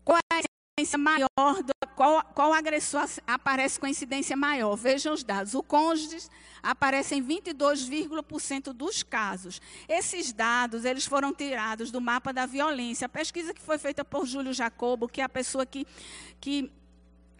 Qual 0.04 0.18
é 0.18 0.36
a 0.36 0.40
incidência 0.40 0.98
maior? 0.98 1.62
Do, 1.62 1.72
qual, 1.94 2.24
qual 2.34 2.52
agressor 2.52 3.08
aparece 3.26 3.78
com 3.78 3.86
incidência 3.86 4.36
maior? 4.36 4.74
Vejam 4.74 5.12
os 5.12 5.22
dados. 5.22 5.54
O 5.54 5.62
cônjuge 5.62 6.28
aparece 6.62 7.14
em 7.14 7.22
22,% 7.22 8.72
dos 8.72 9.02
casos. 9.02 9.60
Esses 9.88 10.32
dados, 10.32 10.84
eles 10.84 11.06
foram 11.06 11.32
tirados 11.32 11.90
do 11.90 12.00
mapa 12.00 12.32
da 12.32 12.46
violência. 12.46 13.06
A 13.06 13.08
pesquisa 13.08 13.54
que 13.54 13.60
foi 13.60 13.78
feita 13.78 14.04
por 14.04 14.26
Júlio 14.26 14.52
Jacobo, 14.52 15.08
que 15.08 15.20
é 15.20 15.24
a 15.24 15.28
pessoa 15.28 15.66
que, 15.66 15.86
que 16.40 16.70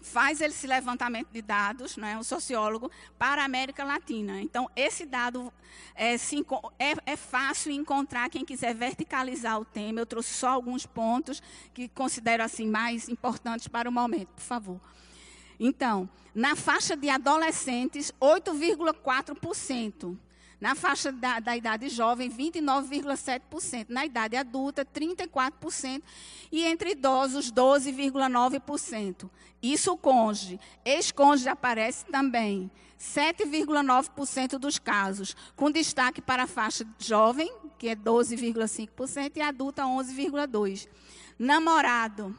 faz 0.03 0.41
esse 0.41 0.67
levantamento 0.67 1.29
de 1.31 1.41
dados, 1.41 1.97
não 1.97 2.07
é, 2.07 2.19
um 2.19 2.23
sociólogo, 2.23 2.91
para 3.19 3.43
a 3.43 3.45
América 3.45 3.85
Latina. 3.85 4.41
Então, 4.41 4.69
esse 4.75 5.07
dado 5.07 5.53
é, 5.95 6.19
se, 6.19 6.45
é, 6.79 6.95
é, 7.07 7.17
fácil 7.17 7.73
encontrar 7.73 8.29
quem 8.29 8.45
quiser 8.45 8.75
verticalizar 8.75 9.59
o 9.61 9.65
tema. 9.65 10.01
Eu 10.01 10.07
trouxe 10.07 10.35
só 10.35 10.49
alguns 10.49 10.85
pontos 10.85 11.43
que 11.73 11.89
considero 11.89 12.43
assim 12.43 12.67
mais 12.67 13.09
importantes 13.09 13.69
para 13.69 13.89
o 13.89 13.93
momento, 13.93 14.29
por 14.29 14.43
favor. 14.43 14.81
Então, 15.59 16.09
na 16.35 16.57
faixa 16.57 16.97
de 16.97 17.09
adolescentes, 17.09 18.13
8,4%. 18.21 20.19
Na 20.63 20.77
faixa 20.77 21.11
da, 21.11 21.41
da 21.41 21.57
idade 21.57 21.89
jovem, 21.89 22.31
29,7%. 22.31 23.87
Na 23.89 24.07
idade 24.07 24.37
adulta, 24.37 24.85
34%. 24.85 26.01
E 26.53 26.63
entre 26.63 26.93
idosos, 26.93 27.51
12,9%. 27.51 29.29
Isso 29.61 29.97
cônjuge. 29.97 30.61
Ex-cônjuge 30.85 31.49
aparece 31.49 32.05
também. 32.05 32.71
7,9% 32.97 34.57
dos 34.57 34.79
casos, 34.79 35.35
com 35.57 35.69
destaque 35.69 36.23
para 36.23 36.45
a 36.45 36.47
faixa 36.47 36.87
jovem, 36.97 37.53
que 37.77 37.89
é 37.89 37.97
12,5%, 37.97 39.39
e 39.39 39.41
adulta, 39.41 39.83
11,2%. 39.83 40.87
Namorado 41.37 42.37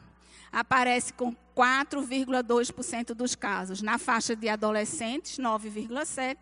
aparece 0.50 1.12
com 1.12 1.36
4,2% 1.54 3.14
dos 3.14 3.34
casos. 3.34 3.80
Na 3.80 3.98
faixa 3.98 4.34
de 4.34 4.48
adolescentes, 4.48 5.38
9,7%. 5.38 6.36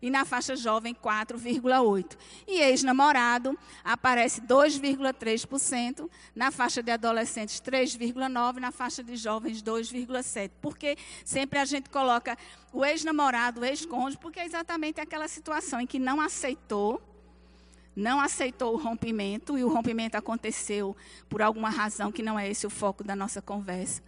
E 0.00 0.10
na 0.10 0.24
faixa 0.24 0.54
jovem, 0.54 0.94
4,8%. 0.94 2.16
E 2.46 2.60
ex-namorado 2.60 3.58
aparece 3.82 4.40
2,3%. 4.42 6.08
Na 6.34 6.50
faixa 6.50 6.82
de 6.82 6.90
adolescentes, 6.90 7.60
3,9%. 7.60 8.58
Na 8.58 8.70
faixa 8.70 9.02
de 9.02 9.16
jovens, 9.16 9.62
2,7%. 9.62 10.50
Porque 10.60 10.96
sempre 11.24 11.58
a 11.58 11.64
gente 11.64 11.88
coloca 11.88 12.36
o 12.72 12.84
ex-namorado, 12.84 13.62
o 13.62 13.64
ex-cônjuge, 13.64 14.18
porque 14.18 14.40
é 14.40 14.44
exatamente 14.44 15.00
aquela 15.00 15.26
situação 15.26 15.80
em 15.80 15.86
que 15.86 15.98
não 15.98 16.20
aceitou 16.20 17.02
não 17.98 18.20
aceitou 18.20 18.74
o 18.74 18.76
rompimento 18.76 19.58
e 19.58 19.64
o 19.64 19.68
rompimento 19.68 20.16
aconteceu 20.16 20.96
por 21.28 21.42
alguma 21.42 21.68
razão 21.68 22.12
que 22.12 22.22
não 22.22 22.38
é 22.38 22.48
esse 22.48 22.64
o 22.64 22.70
foco 22.70 23.02
da 23.02 23.16
nossa 23.16 23.42
conversa. 23.42 24.00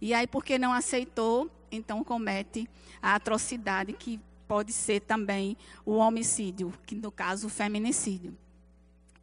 E 0.00 0.14
aí, 0.14 0.26
porque 0.26 0.58
não 0.58 0.72
aceitou, 0.72 1.50
então 1.70 2.04
comete 2.04 2.68
a 3.02 3.14
atrocidade 3.14 3.92
que 3.92 4.20
pode 4.46 4.72
ser 4.72 5.00
também 5.00 5.56
o 5.84 5.96
homicídio, 5.96 6.72
que 6.86 6.94
no 6.94 7.10
caso 7.10 7.46
o 7.46 7.50
feminicídio. 7.50 8.36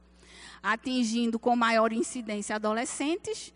atingindo 0.63 1.39
com 1.39 1.57
maior 1.57 1.93
incidência 1.93 2.57
adolescentes, 2.57 3.53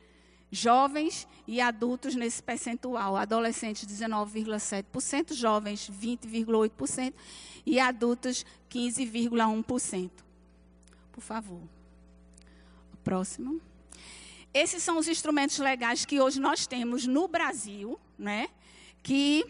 jovens 0.51 1.29
e 1.47 1.61
adultos 1.61 2.15
nesse 2.15 2.43
percentual. 2.43 3.17
Adolescentes 3.17 3.87
19,7%, 3.87 5.35
jovens 5.35 5.91
20,8% 5.91 7.15
e 7.65 7.79
adultos 7.79 8.45
15,1%. 8.71 10.11
Por 11.13 11.21
favor. 11.21 11.63
Próximo. 13.05 13.61
Esses 14.53 14.83
são 14.83 14.99
os 14.99 15.07
instrumentos 15.07 15.59
legais 15.59 16.05
que 16.05 16.21
hoje 16.21 16.41
nós 16.41 16.67
temos 16.67 17.07
no 17.07 17.29
Brasil, 17.29 18.01
né, 18.19 18.49
que 19.03 19.45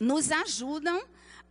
nos 0.00 0.30
ajudam 0.30 1.02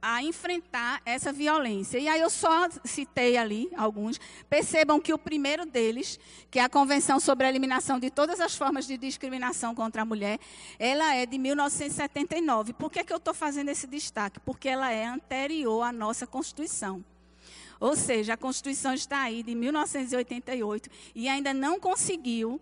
a 0.01 0.21
enfrentar 0.23 1.01
essa 1.05 1.33
violência. 1.33 1.97
E 1.97 2.07
aí 2.07 2.19
eu 2.19 2.29
só 2.29 2.67
citei 2.83 3.37
ali 3.37 3.69
alguns. 3.75 4.19
Percebam 4.49 4.99
que 4.99 5.13
o 5.13 5.17
primeiro 5.17 5.65
deles, 5.65 6.19
que 6.49 6.59
é 6.59 6.63
a 6.63 6.69
Convenção 6.69 7.19
sobre 7.19 7.45
a 7.45 7.49
Eliminação 7.49 7.99
de 7.99 8.09
Todas 8.09 8.39
as 8.39 8.55
Formas 8.55 8.85
de 8.85 8.97
Discriminação 8.97 9.73
contra 9.73 10.03
a 10.03 10.05
Mulher, 10.05 10.39
ela 10.77 11.15
é 11.15 11.25
de 11.25 11.37
1979. 11.37 12.73
Por 12.73 12.91
que, 12.91 13.03
que 13.03 13.11
eu 13.11 13.17
estou 13.17 13.33
fazendo 13.33 13.69
esse 13.69 13.87
destaque? 13.87 14.39
Porque 14.39 14.69
ela 14.69 14.91
é 14.91 15.05
anterior 15.05 15.83
à 15.83 15.91
nossa 15.91 16.27
Constituição. 16.27 17.03
Ou 17.79 17.95
seja, 17.95 18.33
a 18.33 18.37
Constituição 18.37 18.93
está 18.93 19.21
aí 19.21 19.43
de 19.43 19.53
1988 19.53 20.89
e 21.13 21.27
ainda 21.27 21.53
não 21.53 21.79
conseguiu 21.79 22.59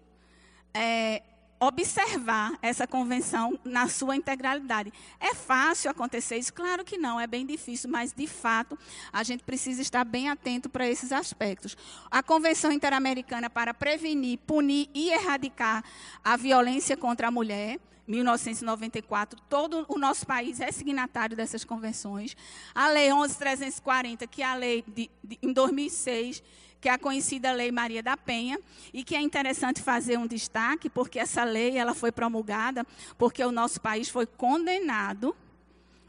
é, 0.74 1.24
observar 1.59 2.57
essa 2.62 2.85
convenção 2.85 3.57
na 3.63 3.88
sua 3.88 4.15
integralidade. 4.15 4.91
É 5.19 5.33
fácil 5.33 5.89
acontecer 5.89 6.38
isso? 6.38 6.53
Claro 6.53 6.83
que 6.83 6.97
não, 6.97 7.19
é 7.19 7.25
bem 7.25 7.45
difícil, 7.45 7.89
mas 7.89 8.13
de 8.13 8.27
fato 8.27 8.77
a 9.12 9.24
gente 9.24 9.43
precisa 9.43 9.81
estar 9.81 10.03
bem 10.03 10.29
atento 10.29 10.69
para 10.69 10.88
esses 10.88 11.12
aspectos. 11.12 11.77
A 12.12 12.21
Convenção 12.21 12.71
Interamericana 12.71 13.50
para 13.50 13.74
prevenir, 13.74 14.39
punir 14.45 14.89
e 14.93 15.09
erradicar 15.09 15.83
a 16.24 16.35
violência 16.35 16.97
contra 16.97 17.27
a 17.27 17.31
mulher 17.31 17.79
1994, 18.07 19.39
todo 19.50 19.85
o 19.88 19.97
nosso 19.97 20.25
país 20.25 20.59
é 20.59 20.71
signatário 20.71 21.35
dessas 21.35 21.63
convenções. 21.63 22.35
A 22.74 22.88
Lei 22.88 23.09
11.340, 23.09 24.27
que 24.27 24.41
é 24.41 24.45
a 24.45 24.55
lei 24.55 24.83
de, 24.88 25.09
de, 25.24 25.39
em 25.41 25.51
2006, 25.51 26.43
que 26.86 26.89
é 26.89 26.92
a 26.92 27.00
conhecida 27.00 27.51
Lei 27.51 27.72
Maria 27.72 28.04
da 28.04 28.15
Penha, 28.15 28.60
e 28.94 29.04
que 29.04 29.15
é 29.15 29.20
interessante 29.20 29.82
fazer 29.82 30.20
um 30.20 30.27
destaque, 30.27 30.88
porque 30.88 31.18
essa 31.18 31.44
lei 31.44 31.80
ela 31.80 31.96
foi 31.96 32.12
promulgada 32.12 32.86
porque 33.18 33.44
o 33.44 33.51
nosso 33.51 33.82
país 33.82 34.08
foi 34.08 34.27
condenado, 34.27 35.36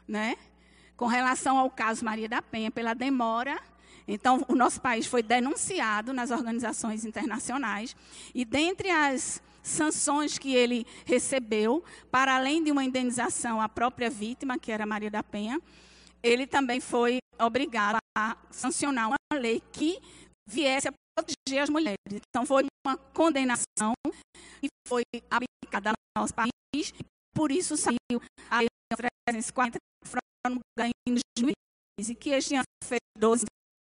né, 0.07 0.37
com 0.95 1.07
relação 1.07 1.57
ao 1.57 1.67
caso 1.71 2.05
Maria 2.05 2.29
da 2.29 2.43
Penha, 2.43 2.69
pela 2.69 2.93
demora. 2.93 3.59
Então, 4.07 4.45
o 4.47 4.53
nosso 4.53 4.79
país 4.79 5.07
foi 5.07 5.23
denunciado 5.23 6.13
nas 6.13 6.29
organizações 6.29 7.03
internacionais 7.05 7.95
e 8.35 8.45
dentre 8.45 8.91
as 8.91 9.41
sanções 9.63 10.37
que 10.37 10.53
ele 10.53 10.85
recebeu, 11.05 11.83
para 12.11 12.35
além 12.35 12.63
de 12.63 12.71
uma 12.71 12.83
indenização 12.83 13.59
à 13.59 13.67
própria 13.67 14.11
vítima, 14.11 14.59
que 14.59 14.71
era 14.71 14.85
Maria 14.85 15.09
da 15.09 15.23
Penha, 15.23 15.59
ele 16.21 16.45
também 16.45 16.79
foi 16.79 17.17
obrigado 17.39 17.97
a 18.15 18.37
sancionar 18.51 19.07
uma 19.07 19.39
lei 19.39 19.59
que 19.71 19.99
viesse 20.47 20.87
a 20.87 20.93
proteger 21.15 21.63
as 21.63 21.69
mulheres. 21.69 21.97
Então, 22.11 22.45
foi 22.45 22.65
uma 22.85 22.97
condenação 23.13 23.93
que 24.61 24.67
foi 24.87 25.03
aplicada 25.29 25.91
no 25.91 26.21
nosso 26.21 26.33
país, 26.33 26.49
e 26.73 27.05
por 27.35 27.51
isso 27.51 27.75
saiu 27.75 27.97
a 28.49 28.59
Lei 28.59 28.67
340 29.27 29.77
em 30.47 31.19
2015, 31.99 32.15
que 32.15 32.29
este 32.29 32.55
ano 32.55 32.63
fez 32.83 33.01
12, 33.17 33.45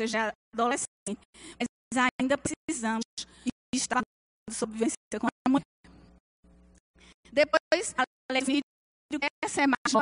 seja 0.00 0.32
adolescente. 0.52 1.20
Mas 1.58 2.08
ainda 2.20 2.36
precisamos 2.36 3.04
estar 3.74 4.00
sobre 4.50 4.76
violência 4.76 4.96
contra 5.12 5.30
a 5.46 5.50
mulher. 5.50 5.64
Depois, 7.32 7.94
a 7.96 8.02
lei 8.32 8.42
de 8.42 8.60
essa 9.44 9.62
é 9.62 9.66
mais 9.66 9.92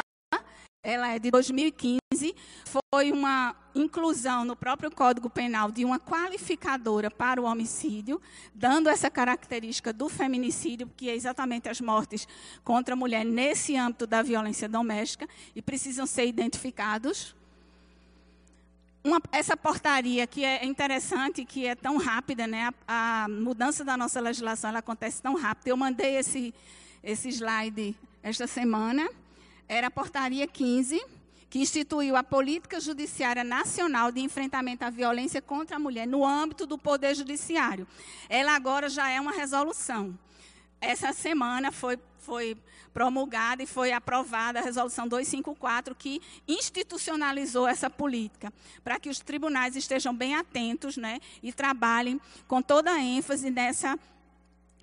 ela 0.82 1.08
é 1.08 1.18
de 1.18 1.30
2015, 1.30 2.34
foi 2.64 3.12
uma 3.12 3.54
inclusão 3.74 4.44
no 4.44 4.56
próprio 4.56 4.90
Código 4.90 5.28
Penal 5.28 5.70
de 5.70 5.84
uma 5.84 5.98
qualificadora 5.98 7.10
para 7.10 7.40
o 7.40 7.44
homicídio, 7.44 8.20
dando 8.54 8.88
essa 8.88 9.10
característica 9.10 9.92
do 9.92 10.08
feminicídio, 10.08 10.90
que 10.96 11.08
é 11.08 11.14
exatamente 11.14 11.68
as 11.68 11.80
mortes 11.80 12.26
contra 12.64 12.94
a 12.94 12.96
mulher 12.96 13.24
nesse 13.24 13.76
âmbito 13.76 14.06
da 14.06 14.22
violência 14.22 14.68
doméstica, 14.68 15.28
e 15.54 15.60
precisam 15.60 16.06
ser 16.06 16.26
identificados. 16.26 17.34
Uma, 19.02 19.20
essa 19.32 19.56
portaria 19.56 20.26
que 20.26 20.44
é 20.44 20.64
interessante, 20.64 21.44
que 21.44 21.66
é 21.66 21.74
tão 21.74 21.96
rápida, 21.96 22.46
né? 22.46 22.72
A, 22.86 23.24
a 23.24 23.28
mudança 23.28 23.84
da 23.84 23.96
nossa 23.96 24.20
legislação 24.20 24.74
acontece 24.76 25.22
tão 25.22 25.34
rápido. 25.34 25.68
Eu 25.68 25.76
mandei 25.76 26.16
esse, 26.16 26.52
esse 27.02 27.28
slide 27.28 27.96
esta 28.22 28.46
semana. 28.46 29.08
Era 29.68 29.88
a 29.88 29.90
portaria 29.90 30.46
15, 30.46 30.98
que 31.50 31.58
instituiu 31.58 32.16
a 32.16 32.24
Política 32.24 32.80
Judiciária 32.80 33.44
Nacional 33.44 34.10
de 34.10 34.20
Enfrentamento 34.20 34.84
à 34.84 34.90
Violência 34.90 35.42
contra 35.42 35.76
a 35.76 35.78
Mulher 35.78 36.06
no 36.06 36.24
âmbito 36.24 36.66
do 36.66 36.78
Poder 36.78 37.14
Judiciário. 37.14 37.86
Ela 38.28 38.54
agora 38.54 38.88
já 38.88 39.10
é 39.10 39.20
uma 39.20 39.32
resolução. 39.32 40.18
essa 40.80 41.12
semana 41.12 41.72
foi, 41.72 41.98
foi 42.18 42.56
promulgada 42.94 43.62
e 43.62 43.66
foi 43.66 43.92
aprovada 43.92 44.60
a 44.60 44.62
resolução 44.62 45.06
254 45.08 45.94
que 45.94 46.22
institucionalizou 46.46 47.66
essa 47.66 47.90
política 47.90 48.52
para 48.82 48.98
que 48.98 49.08
os 49.08 49.20
tribunais 49.20 49.76
estejam 49.76 50.14
bem 50.14 50.34
atentos, 50.34 50.96
né, 50.96 51.20
e 51.42 51.52
trabalhem 51.52 52.20
com 52.46 52.62
toda 52.62 52.90
a 52.92 53.00
ênfase 53.00 53.50
nessa 53.50 53.98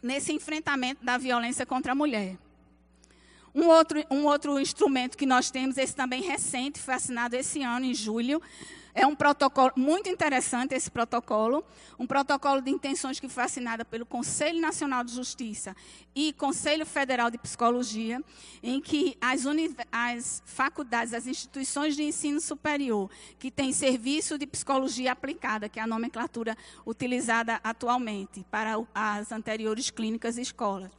nesse 0.03 0.31
enfrentamento 0.31 1.03
da 1.03 1.17
violência 1.17 1.65
contra 1.65 1.93
a 1.93 1.95
mulher. 1.95 2.37
Um 3.55 3.67
outro, 3.67 4.03
um 4.11 4.25
outro 4.25 4.59
instrumento 4.59 5.17
que 5.17 5.25
nós 5.25 5.49
temos, 5.49 5.77
esse 5.77 5.95
também 5.95 6.21
recente, 6.21 6.77
foi 6.77 6.93
assinado 6.93 7.37
esse 7.37 7.63
ano, 7.63 7.85
em 7.85 7.93
julho, 7.93 8.41
é 8.93 9.05
um 9.05 9.13
protocolo 9.13 9.71
muito 9.75 10.09
interessante 10.09 10.73
esse 10.73 10.89
protocolo, 10.89 11.65
um 11.99 12.07
protocolo 12.07 12.61
de 12.61 12.71
intenções 12.71 13.19
que 13.19 13.27
foi 13.27 13.43
assinado 13.43 13.85
pelo 13.85 14.05
Conselho 14.05 14.59
Nacional 14.61 15.03
de 15.03 15.13
Justiça 15.13 15.75
e 16.15 16.31
Conselho 16.31 16.85
Federal 16.85 17.29
de 17.29 17.37
Psicologia, 17.37 18.21
em 18.63 18.79
que 18.79 19.17
as, 19.19 19.43
as 19.91 20.41
faculdades, 20.45 21.13
as 21.13 21.27
instituições 21.27 21.95
de 21.95 22.03
ensino 22.03 22.39
superior 22.39 23.09
que 23.37 23.51
têm 23.51 23.73
serviço 23.73 24.37
de 24.37 24.47
psicologia 24.47 25.11
aplicada, 25.11 25.67
que 25.67 25.77
é 25.79 25.83
a 25.83 25.87
nomenclatura 25.87 26.57
utilizada 26.85 27.59
atualmente 27.63 28.45
para 28.49 28.75
as 28.93 29.29
anteriores 29.31 29.89
clínicas 29.89 30.37
e 30.37 30.41
escolas, 30.41 30.91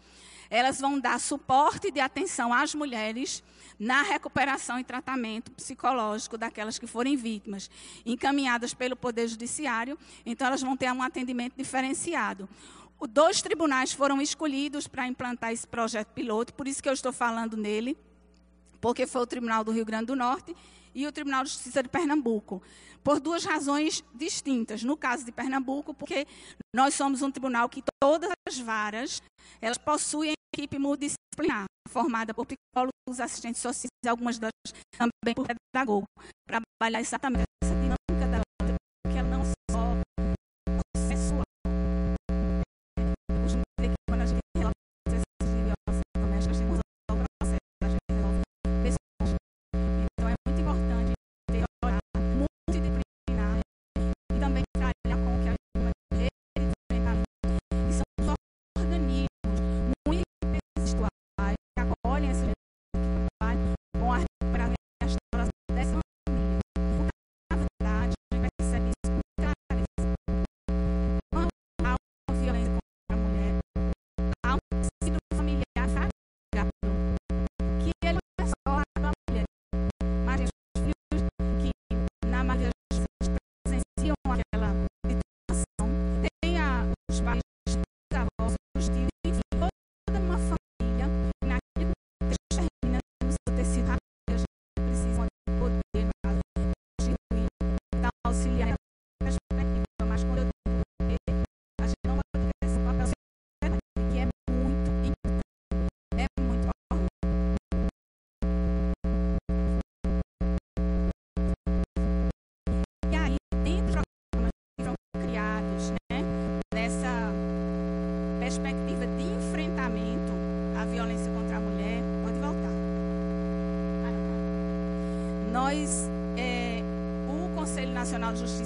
elas 0.50 0.80
vão 0.80 0.98
dar 0.98 1.20
suporte 1.20 1.90
de 1.90 2.00
atenção 2.00 2.52
às 2.52 2.74
mulheres 2.74 3.42
na 3.78 4.02
recuperação 4.02 4.78
e 4.78 4.84
tratamento 4.84 5.50
psicológico 5.50 6.38
daquelas 6.38 6.78
que 6.78 6.86
forem 6.86 7.16
vítimas, 7.16 7.70
encaminhadas 8.04 8.72
pelo 8.72 8.96
Poder 8.96 9.28
Judiciário, 9.28 9.98
então 10.24 10.46
elas 10.46 10.62
vão 10.62 10.76
ter 10.76 10.90
um 10.92 11.02
atendimento 11.02 11.54
diferenciado. 11.56 12.48
Dois 13.10 13.42
tribunais 13.42 13.92
foram 13.92 14.22
escolhidos 14.22 14.86
para 14.86 15.06
implantar 15.06 15.52
esse 15.52 15.66
projeto 15.66 16.08
piloto, 16.08 16.54
por 16.54 16.66
isso 16.66 16.82
que 16.82 16.88
eu 16.88 16.94
estou 16.94 17.12
falando 17.12 17.56
nele, 17.56 17.96
porque 18.80 19.06
foi 19.06 19.22
o 19.22 19.26
Tribunal 19.26 19.62
do 19.62 19.70
Rio 19.70 19.84
Grande 19.84 20.06
do 20.06 20.16
Norte 20.16 20.56
e 20.94 21.06
o 21.06 21.12
Tribunal 21.12 21.44
de 21.44 21.50
Justiça 21.50 21.82
de 21.82 21.88
Pernambuco, 21.90 22.62
por 23.06 23.20
duas 23.20 23.44
razões 23.44 24.02
distintas. 24.12 24.82
No 24.82 24.96
caso 24.96 25.24
de 25.24 25.30
Pernambuco, 25.30 25.94
porque 25.94 26.26
nós 26.74 26.92
somos 26.94 27.22
um 27.22 27.30
tribunal 27.30 27.68
que 27.68 27.80
todas 28.02 28.32
as 28.48 28.58
varas, 28.58 29.22
elas 29.60 29.78
possuem 29.78 30.32
equipe 30.52 30.76
multidisciplinar 30.76 31.66
formada 31.88 32.34
por 32.34 32.44
psicólogos, 32.44 33.20
assistentes 33.20 33.62
sociais 33.62 33.90
e 34.04 34.08
algumas 34.08 34.40
das 34.40 34.50
também 34.98 35.34
por 35.36 35.46
pedagogos, 35.46 36.08
para 36.44 36.60
trabalhar 36.80 37.00
exatamente 37.00 37.44
essa 37.62 37.75
auxiliar 98.36 98.76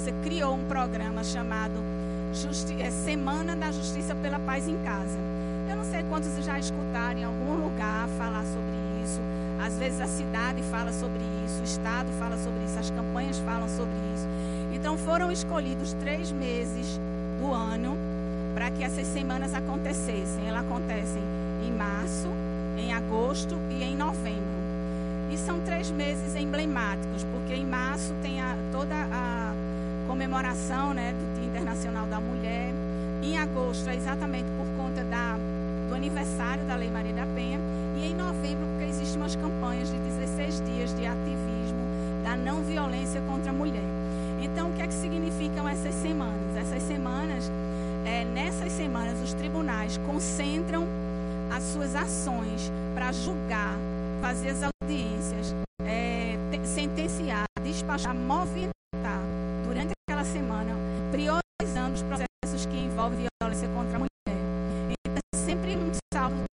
Justiça 0.00 0.12
criou 0.22 0.54
um 0.54 0.64
programa 0.64 1.22
chamado 1.22 1.84
Justi 2.32 2.80
é, 2.80 2.90
Semana 2.90 3.54
da 3.54 3.70
Justiça 3.70 4.14
pela 4.14 4.38
Paz 4.38 4.66
em 4.66 4.78
Casa. 4.78 5.18
Eu 5.68 5.76
não 5.76 5.84
sei 5.84 6.02
quantos 6.04 6.42
já 6.42 6.58
escutaram 6.58 7.20
em 7.20 7.24
algum 7.24 7.56
lugar 7.56 8.08
falar 8.16 8.42
sobre 8.44 9.04
isso. 9.04 9.20
Às 9.62 9.76
vezes 9.76 10.00
a 10.00 10.06
cidade 10.06 10.62
fala 10.62 10.90
sobre 10.90 11.20
isso, 11.44 11.60
o 11.60 11.64
Estado 11.64 12.08
fala 12.18 12.38
sobre 12.38 12.64
isso, 12.64 12.78
as 12.78 12.90
campanhas 12.90 13.38
falam 13.40 13.68
sobre 13.68 13.94
isso. 14.14 14.26
Então 14.72 14.96
foram 14.96 15.30
escolhidos 15.30 15.92
três 16.00 16.32
meses 16.32 16.98
do 17.38 17.52
ano 17.52 17.94
para 18.54 18.70
que 18.70 18.82
essas 18.82 19.06
semanas 19.06 19.52
acontecessem. 19.52 20.48
Elas 20.48 20.64
acontecem 20.64 21.22
em 21.62 21.72
março, 21.72 22.28
em 22.78 22.90
agosto 22.94 23.54
e 23.70 23.84
em 23.84 23.94
novembro. 23.94 24.60
E 25.30 25.36
são 25.36 25.60
três 25.60 25.90
meses 25.90 26.34
emblemáticos, 26.36 27.22
porque 27.24 27.52
em 27.52 27.66
março 27.66 28.14
tem 28.22 28.40
a, 28.40 28.56
toda 28.72 28.94
a 28.94 29.54
comemoração 30.10 30.92
né, 30.92 31.12
do 31.12 31.38
Dia 31.38 31.48
Internacional 31.48 32.04
da 32.08 32.20
Mulher. 32.20 32.74
Em 33.22 33.38
agosto 33.38 33.88
é 33.88 33.94
exatamente 33.94 34.48
por 34.58 34.66
conta 34.76 35.04
da, 35.04 35.36
do 35.88 35.94
aniversário 35.94 36.64
da 36.64 36.74
Lei 36.74 36.90
Maria 36.90 37.12
da 37.12 37.26
Penha. 37.26 37.60
E 37.96 38.06
em 38.06 38.14
novembro, 38.16 38.66
porque 38.72 38.90
existem 38.90 39.20
umas 39.20 39.36
campanhas 39.36 39.88
de 39.88 39.96
16 39.98 40.64
dias 40.66 40.96
de 40.96 41.06
ativismo 41.06 41.78
da 42.24 42.36
não 42.36 42.60
violência 42.60 43.20
contra 43.20 43.50
a 43.50 43.54
mulher. 43.54 43.84
Então, 44.42 44.70
o 44.70 44.72
que 44.72 44.82
é 44.82 44.88
que 44.88 44.94
significam 44.94 45.68
essas 45.68 45.94
semanas? 45.94 46.56
Essas 46.56 46.82
semanas, 46.82 47.48
é, 48.04 48.24
nessas 48.24 48.72
semanas, 48.72 49.16
os 49.22 49.32
tribunais 49.34 49.96
concentram 49.98 50.88
as 51.56 51.62
suas 51.62 51.94
ações 51.94 52.72
para 52.96 53.12
julgar, 53.12 53.76
fazer 54.20 54.48
as 54.48 54.62
audiências, 54.64 55.54
é, 55.84 56.36
te- 56.50 56.66
sentenciar, 56.66 57.44
despachar, 57.62 58.12
movimentar 58.12 59.19
semana, 60.30 60.74
priorizando 61.10 61.94
os 61.94 62.02
processos 62.02 62.66
que 62.66 62.76
envolvem 62.76 63.26
violência 63.42 63.68
contra 63.68 63.96
a 63.96 63.98
mulher. 63.98 64.10
Então, 65.06 65.22
é 65.34 65.36
sempre 65.36 65.76
um 65.76 65.90
saldo 66.14 66.49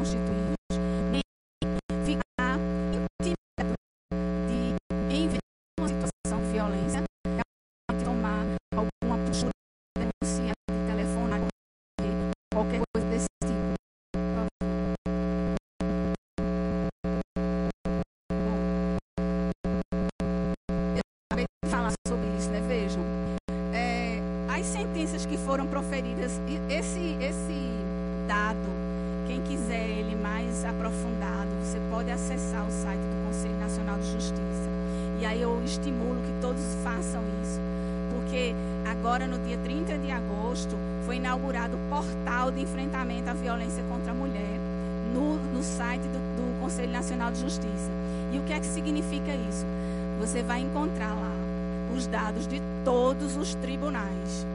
constituídos, 0.00 0.48
nem 0.48 0.49
no, 45.60 45.62
site 45.62 46.02
do, 46.02 46.18
do 46.36 46.60
Conselho 46.60 46.90
Nacional 46.90 47.30
de 47.30 47.40
Justiça. 47.40 47.90
E 48.32 48.38
o 48.38 48.42
que 48.42 48.52
é 48.52 48.60
que 48.60 48.66
significa 48.66 49.32
isso? 49.34 49.66
Você 50.18 50.42
vai 50.42 50.60
encontrar 50.60 51.10
lá 51.10 51.32
os 51.94 52.06
dados 52.06 52.46
de 52.46 52.62
todos 52.84 53.36
os 53.36 53.54
tribunais, 53.56 54.46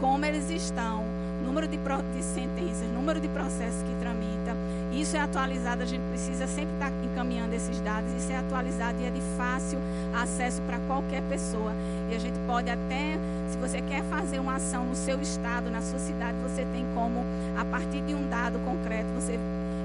como 0.00 0.24
eles 0.24 0.50
estão, 0.50 1.04
número 1.44 1.68
de, 1.68 1.76
de, 1.76 2.22
sentenças, 2.22 2.88
número 2.92 3.20
de 3.20 3.28
processos 3.28 3.82
que 3.82 3.94
tramita. 4.00 4.56
Isso 4.92 5.16
é 5.16 5.20
atualizado, 5.20 5.82
a 5.82 5.86
gente 5.86 6.02
precisa 6.08 6.46
sempre 6.48 6.74
estar 6.74 6.90
encaminhando 7.04 7.54
esses 7.54 7.80
dados. 7.80 8.10
Isso 8.14 8.32
é 8.32 8.36
atualizado 8.36 8.96
e 9.00 9.04
é 9.04 9.10
de 9.10 9.20
fácil 9.36 9.78
acesso 10.20 10.60
para 10.62 10.78
qualquer 10.88 11.22
pessoa. 11.28 11.72
E 12.10 12.16
a 12.16 12.18
gente 12.18 12.38
pode 12.46 12.68
até, 12.68 13.16
se 13.48 13.56
você 13.58 13.80
quer 13.82 14.02
fazer 14.04 14.40
uma 14.40 14.56
ação 14.56 14.86
no 14.86 14.96
seu 14.96 15.20
estado, 15.20 15.70
na 15.70 15.82
sua 15.82 15.98
cidade, 15.98 16.36
você 16.42 16.64
tem 16.72 16.84
como, 16.94 17.24
a 17.56 17.64
partir 17.64 18.00
de 18.00 18.14
um 18.14 18.28
dado 18.28 18.58
concreto, 18.64 19.08
você 19.14 19.38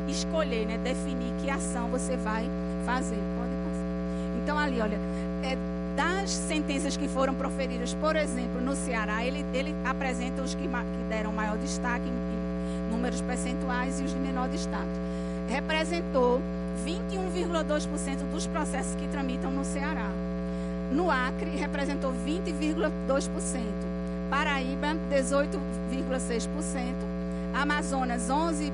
escolher, 0.08 0.66
né, 0.66 0.78
definir 0.78 1.34
que 1.42 1.50
ação 1.50 1.88
você 1.90 2.18
vai 2.18 2.50
fazer. 2.86 3.20
Pode 3.38 3.52
passar. 3.64 4.42
Então 4.42 4.58
ali, 4.58 4.80
olha, 4.80 5.00
é, 5.44 5.58
das 5.96 6.30
sentenças 6.32 6.98
que 6.98 7.08
foram 7.08 7.34
proferidas, 7.34 7.94
por 7.94 8.16
exemplo, 8.16 8.62
no 8.62 8.76
Ceará, 8.76 9.24
ele, 9.24 9.46
ele 9.54 9.76
apresenta 9.86 10.42
os 10.42 10.56
que, 10.56 10.64
que 10.64 11.04
deram 11.10 11.32
maior 11.32 11.58
destaque 11.58 12.06
em, 12.06 12.10
em 12.10 12.92
números 12.92 13.22
percentuais 13.22 14.00
e 14.00 14.04
os 14.04 14.12
de 14.12 14.20
menor 14.20 14.50
destaque. 14.50 14.88
Representou 15.50 16.42
21,2% 16.86 18.32
dos 18.32 18.48
processos 18.48 18.96
que 18.96 19.08
tramitam 19.08 19.52
no 19.52 19.64
Ceará. 19.64 20.10
No 20.92 21.10
Acre, 21.10 21.52
representou 21.52 22.14
20,2%. 22.26 23.30
Paraíba, 24.30 24.96
18,6%. 25.12 26.94
Amazonas, 27.54 28.30
11%. 28.30 28.72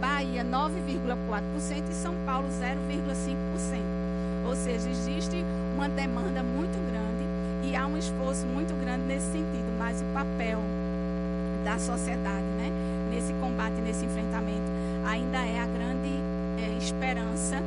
Bahia, 0.00 0.44
9,4%. 0.44 1.90
E 1.90 1.94
São 1.94 2.14
Paulo, 2.24 2.48
0,5%. 2.48 3.98
Ou 4.46 4.56
seja, 4.56 4.88
existe 4.88 5.44
uma 5.76 5.88
demanda 5.88 6.42
muito 6.42 6.78
grande 6.90 7.68
e 7.68 7.76
há 7.76 7.86
um 7.86 7.98
esforço 7.98 8.46
muito 8.46 8.74
grande 8.80 9.04
nesse 9.04 9.26
sentido, 9.26 9.76
mas 9.78 10.00
o 10.00 10.04
papel 10.14 10.58
da 11.64 11.78
sociedade, 11.78 12.46
né, 12.56 12.70
nesse 13.10 13.32
combate, 13.34 13.74
nesse 13.82 14.06
enfrentamento, 14.06 14.64
ainda 15.06 15.38
é 15.38 15.60
a 15.60 15.66
grande 15.66 16.08
é, 16.62 16.78
esperança 16.78 17.62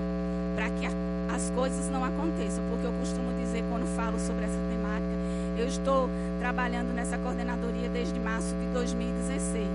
para 0.56 0.70
que 0.72 0.86
a, 0.88 1.36
as 1.36 1.52
coisas 1.52 1.90
não 1.90 2.04
aconteçam, 2.04 2.64
porque 2.70 2.88
eu 2.88 2.94
costumo 2.94 3.32
dizer 3.38 3.64
quando 3.70 3.86
falo 3.96 4.20
sobre 4.20 4.46
essa 4.46 4.58
temática, 4.70 5.16
eu 5.58 5.68
estou 5.68 6.10
trabalhando 6.40 6.94
nessa 6.94 7.18
coordenadoria 7.18 7.90
desde 7.90 8.20
março 8.20 8.56
de 8.56 8.66
2016. 8.74 9.68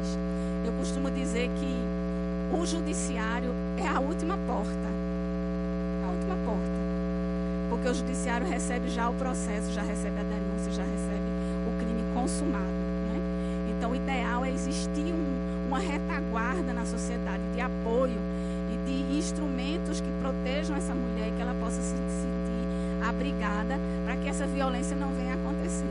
Eu 0.64 0.72
costumo 0.72 1.10
dizer 1.10 1.48
que 1.60 1.95
o 2.52 2.66
judiciário 2.66 3.54
é 3.78 3.88
a 3.88 4.00
última 4.00 4.36
porta, 4.46 4.88
a 6.04 6.10
última 6.10 6.36
porta 6.44 6.76
porque 7.68 7.88
o 7.88 7.94
judiciário 7.94 8.46
recebe 8.46 8.88
já 8.88 9.08
o 9.08 9.14
processo, 9.14 9.72
já 9.72 9.82
recebe 9.82 10.20
a 10.20 10.22
denúncia, 10.22 10.72
já 10.72 10.82
recebe 10.82 11.24
o 11.66 11.78
crime 11.78 12.02
consumado. 12.14 12.64
Né? 12.64 13.20
Então, 13.76 13.90
o 13.90 13.96
ideal 13.96 14.44
é 14.44 14.50
existir 14.50 15.12
um, 15.12 15.66
uma 15.68 15.78
retaguarda 15.78 16.72
na 16.72 16.84
sociedade 16.84 17.42
de 17.54 17.60
apoio 17.60 18.18
e 18.72 18.76
de 18.86 19.16
instrumentos 19.18 20.00
que 20.00 20.10
protejam 20.20 20.76
essa 20.76 20.94
mulher 20.94 21.28
e 21.28 21.32
que 21.32 21.42
ela 21.42 21.54
possa 21.60 21.80
se 21.80 21.94
sentir 21.94 23.06
abrigada 23.06 23.78
para 24.04 24.16
que 24.16 24.28
essa 24.28 24.46
violência 24.46 24.96
não 24.96 25.08
venha 25.10 25.34
acontecer. 25.34 25.86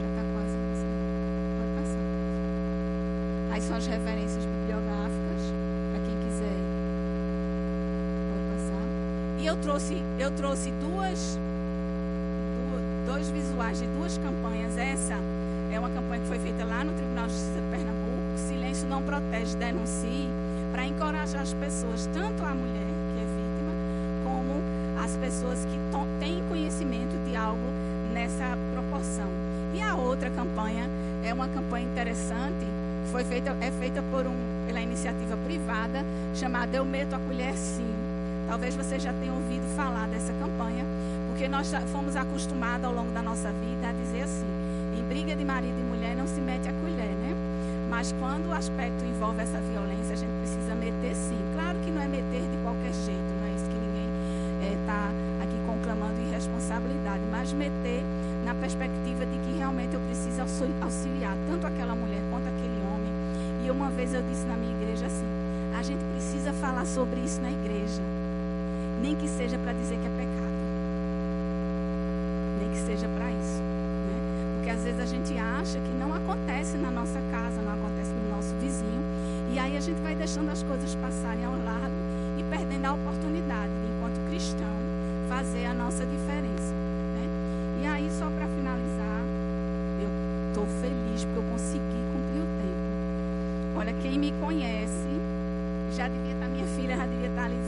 Já 0.00 0.08
está 0.08 0.22
quase 0.32 0.56
Pode 1.58 1.72
passar. 3.66 3.76
As 3.76 3.86
referências 3.86 4.44
bibliográficas. 4.44 5.23
E 9.44 9.46
eu 9.46 9.58
trouxe, 9.58 10.02
eu 10.18 10.30
trouxe 10.30 10.70
duas, 10.80 11.38
dois 13.06 13.28
visuais 13.28 13.78
de 13.78 13.86
duas 13.88 14.16
campanhas. 14.16 14.78
Essa 14.78 15.18
é 15.70 15.78
uma 15.78 15.90
campanha 15.90 16.22
que 16.22 16.28
foi 16.28 16.38
feita 16.38 16.64
lá 16.64 16.82
no 16.82 16.94
Tribunal 16.94 17.26
de 17.26 17.34
Justiça 17.34 17.60
de 17.60 17.68
Pernambuco. 17.68 18.38
Silêncio 18.38 18.88
não 18.88 19.02
protege, 19.02 19.54
denuncie, 19.58 20.30
para 20.72 20.86
encorajar 20.86 21.42
as 21.42 21.52
pessoas, 21.52 22.08
tanto 22.14 22.42
a 22.42 22.54
mulher 22.54 22.86
que 23.12 23.20
é 23.20 23.26
vítima, 23.26 23.72
como 24.24 24.62
as 25.04 25.14
pessoas 25.18 25.58
que 25.66 25.78
têm 26.18 26.42
conhecimento 26.48 27.22
de 27.28 27.36
algo 27.36 27.68
nessa 28.14 28.56
proporção. 28.72 29.28
E 29.74 29.82
a 29.82 29.94
outra 29.94 30.30
campanha 30.30 30.88
é 31.22 31.34
uma 31.34 31.48
campanha 31.48 31.84
interessante, 31.84 32.64
foi 33.12 33.24
feita, 33.24 33.54
é 33.60 33.70
feita 33.72 34.02
por 34.10 34.26
um, 34.26 34.64
pela 34.66 34.80
iniciativa 34.80 35.36
privada, 35.44 36.02
chamada 36.34 36.78
Eu 36.78 36.84
Meto 36.86 37.14
a 37.14 37.18
Colher 37.18 37.54
Sim 37.58 38.13
Talvez 38.46 38.76
você 38.76 38.98
já 38.98 39.12
tenha 39.12 39.32
ouvido 39.32 39.64
falar 39.74 40.06
dessa 40.08 40.32
campanha, 40.34 40.84
porque 41.28 41.48
nós 41.48 41.72
fomos 41.90 42.14
acostumados 42.14 42.84
ao 42.84 42.94
longo 42.94 43.10
da 43.12 43.22
nossa 43.22 43.50
vida 43.50 43.88
a 43.88 43.92
dizer 43.92 44.22
assim: 44.22 44.46
em 44.98 45.02
briga 45.02 45.34
de 45.34 45.44
marido 45.44 45.74
e 45.78 45.82
mulher 45.82 46.14
não 46.14 46.26
se 46.26 46.40
mete 46.40 46.68
a 46.68 46.72
colher, 46.72 47.14
né? 47.24 47.34
Mas 47.88 48.12
quando 48.18 48.48
o 48.48 48.52
aspecto 48.52 49.04
envolve 49.04 49.40
essa 49.40 49.58
violência, 49.58 50.14
a 50.14 50.16
gente 50.16 50.32
precisa 50.40 50.74
meter 50.74 51.14
sim. 51.14 51.38
Claro 51.54 51.78
que 51.80 51.90
não 51.90 52.02
é 52.02 52.08
meter 52.08 52.42
de 52.42 52.56
qualquer 52.62 52.92
jeito, 52.92 53.28
não 53.40 53.46
é 53.48 53.54
isso 53.54 53.64
que 53.64 53.78
ninguém 53.78 54.08
está 54.80 55.10
é, 55.10 55.42
aqui 55.44 55.58
conclamando 55.66 56.20
irresponsabilidade, 56.20 57.22
mas 57.30 57.52
meter 57.52 58.02
na 58.44 58.54
perspectiva 58.54 59.24
de 59.24 59.38
que 59.38 59.58
realmente 59.58 59.94
eu 59.94 60.00
preciso 60.00 60.42
auxiliar 60.82 61.36
tanto 61.48 61.66
aquela 61.66 61.94
mulher 61.94 62.20
quanto 62.30 62.48
aquele 62.48 62.80
homem. 62.92 63.12
E 63.64 63.70
uma 63.70 63.90
vez 63.90 64.12
eu 64.12 64.22
disse 64.22 64.44
na 64.46 64.54
minha 64.54 64.74
igreja 64.76 65.06
assim: 65.06 65.26
a 65.78 65.82
gente 65.82 66.04
precisa 66.12 66.52
falar 66.52 66.84
sobre 66.84 67.20
isso 67.20 67.40
na 67.40 67.50
igreja 67.50 68.13
nem 69.00 69.14
que 69.16 69.28
seja 69.28 69.58
para 69.58 69.72
dizer 69.72 69.98
que 69.98 70.06
é 70.06 70.10
pecado. 70.10 70.54
Nem 72.58 72.70
que 72.70 72.78
seja 72.78 73.08
para 73.08 73.30
isso. 73.30 73.60
Né? 73.60 74.56
Porque 74.56 74.70
às 74.70 74.82
vezes 74.84 75.00
a 75.00 75.06
gente 75.06 75.38
acha 75.38 75.78
que 75.78 75.92
não 75.98 76.14
acontece 76.14 76.76
na 76.76 76.90
nossa 76.90 77.20
casa, 77.30 77.60
não 77.62 77.72
acontece 77.72 78.10
no 78.10 78.36
nosso 78.36 78.54
vizinho. 78.60 79.02
E 79.52 79.58
aí 79.58 79.76
a 79.76 79.80
gente 79.80 80.00
vai 80.00 80.14
deixando 80.14 80.50
as 80.50 80.62
coisas 80.62 80.94
passarem 80.96 81.44
ao 81.44 81.52
lado 81.52 81.94
e 82.38 82.42
perdendo 82.44 82.86
a 82.86 82.94
oportunidade 82.94 83.70
de, 83.70 83.96
enquanto 83.96 84.28
cristão, 84.28 84.74
fazer 85.28 85.66
a 85.66 85.74
nossa 85.74 86.04
diferença. 86.04 86.72
Né? 87.14 87.82
E 87.82 87.86
aí, 87.86 88.10
só 88.18 88.26
para 88.26 88.46
finalizar, 88.48 89.20
eu 90.00 90.08
estou 90.48 90.66
feliz 90.80 91.24
porque 91.24 91.38
eu 91.38 91.44
consegui 91.52 92.00
cumprir 92.12 92.42
o 92.42 92.46
tempo. 92.46 93.78
Olha, 93.78 93.92
quem 94.02 94.18
me 94.18 94.32
conhece, 94.40 95.14
já 95.94 96.08
devia 96.08 96.32
estar, 96.32 96.46
tá, 96.46 96.52
minha 96.52 96.66
filha 96.66 96.96
já 96.96 97.06
devia 97.06 97.28
estar 97.28 97.42
tá 97.42 97.46
ali 97.46 97.58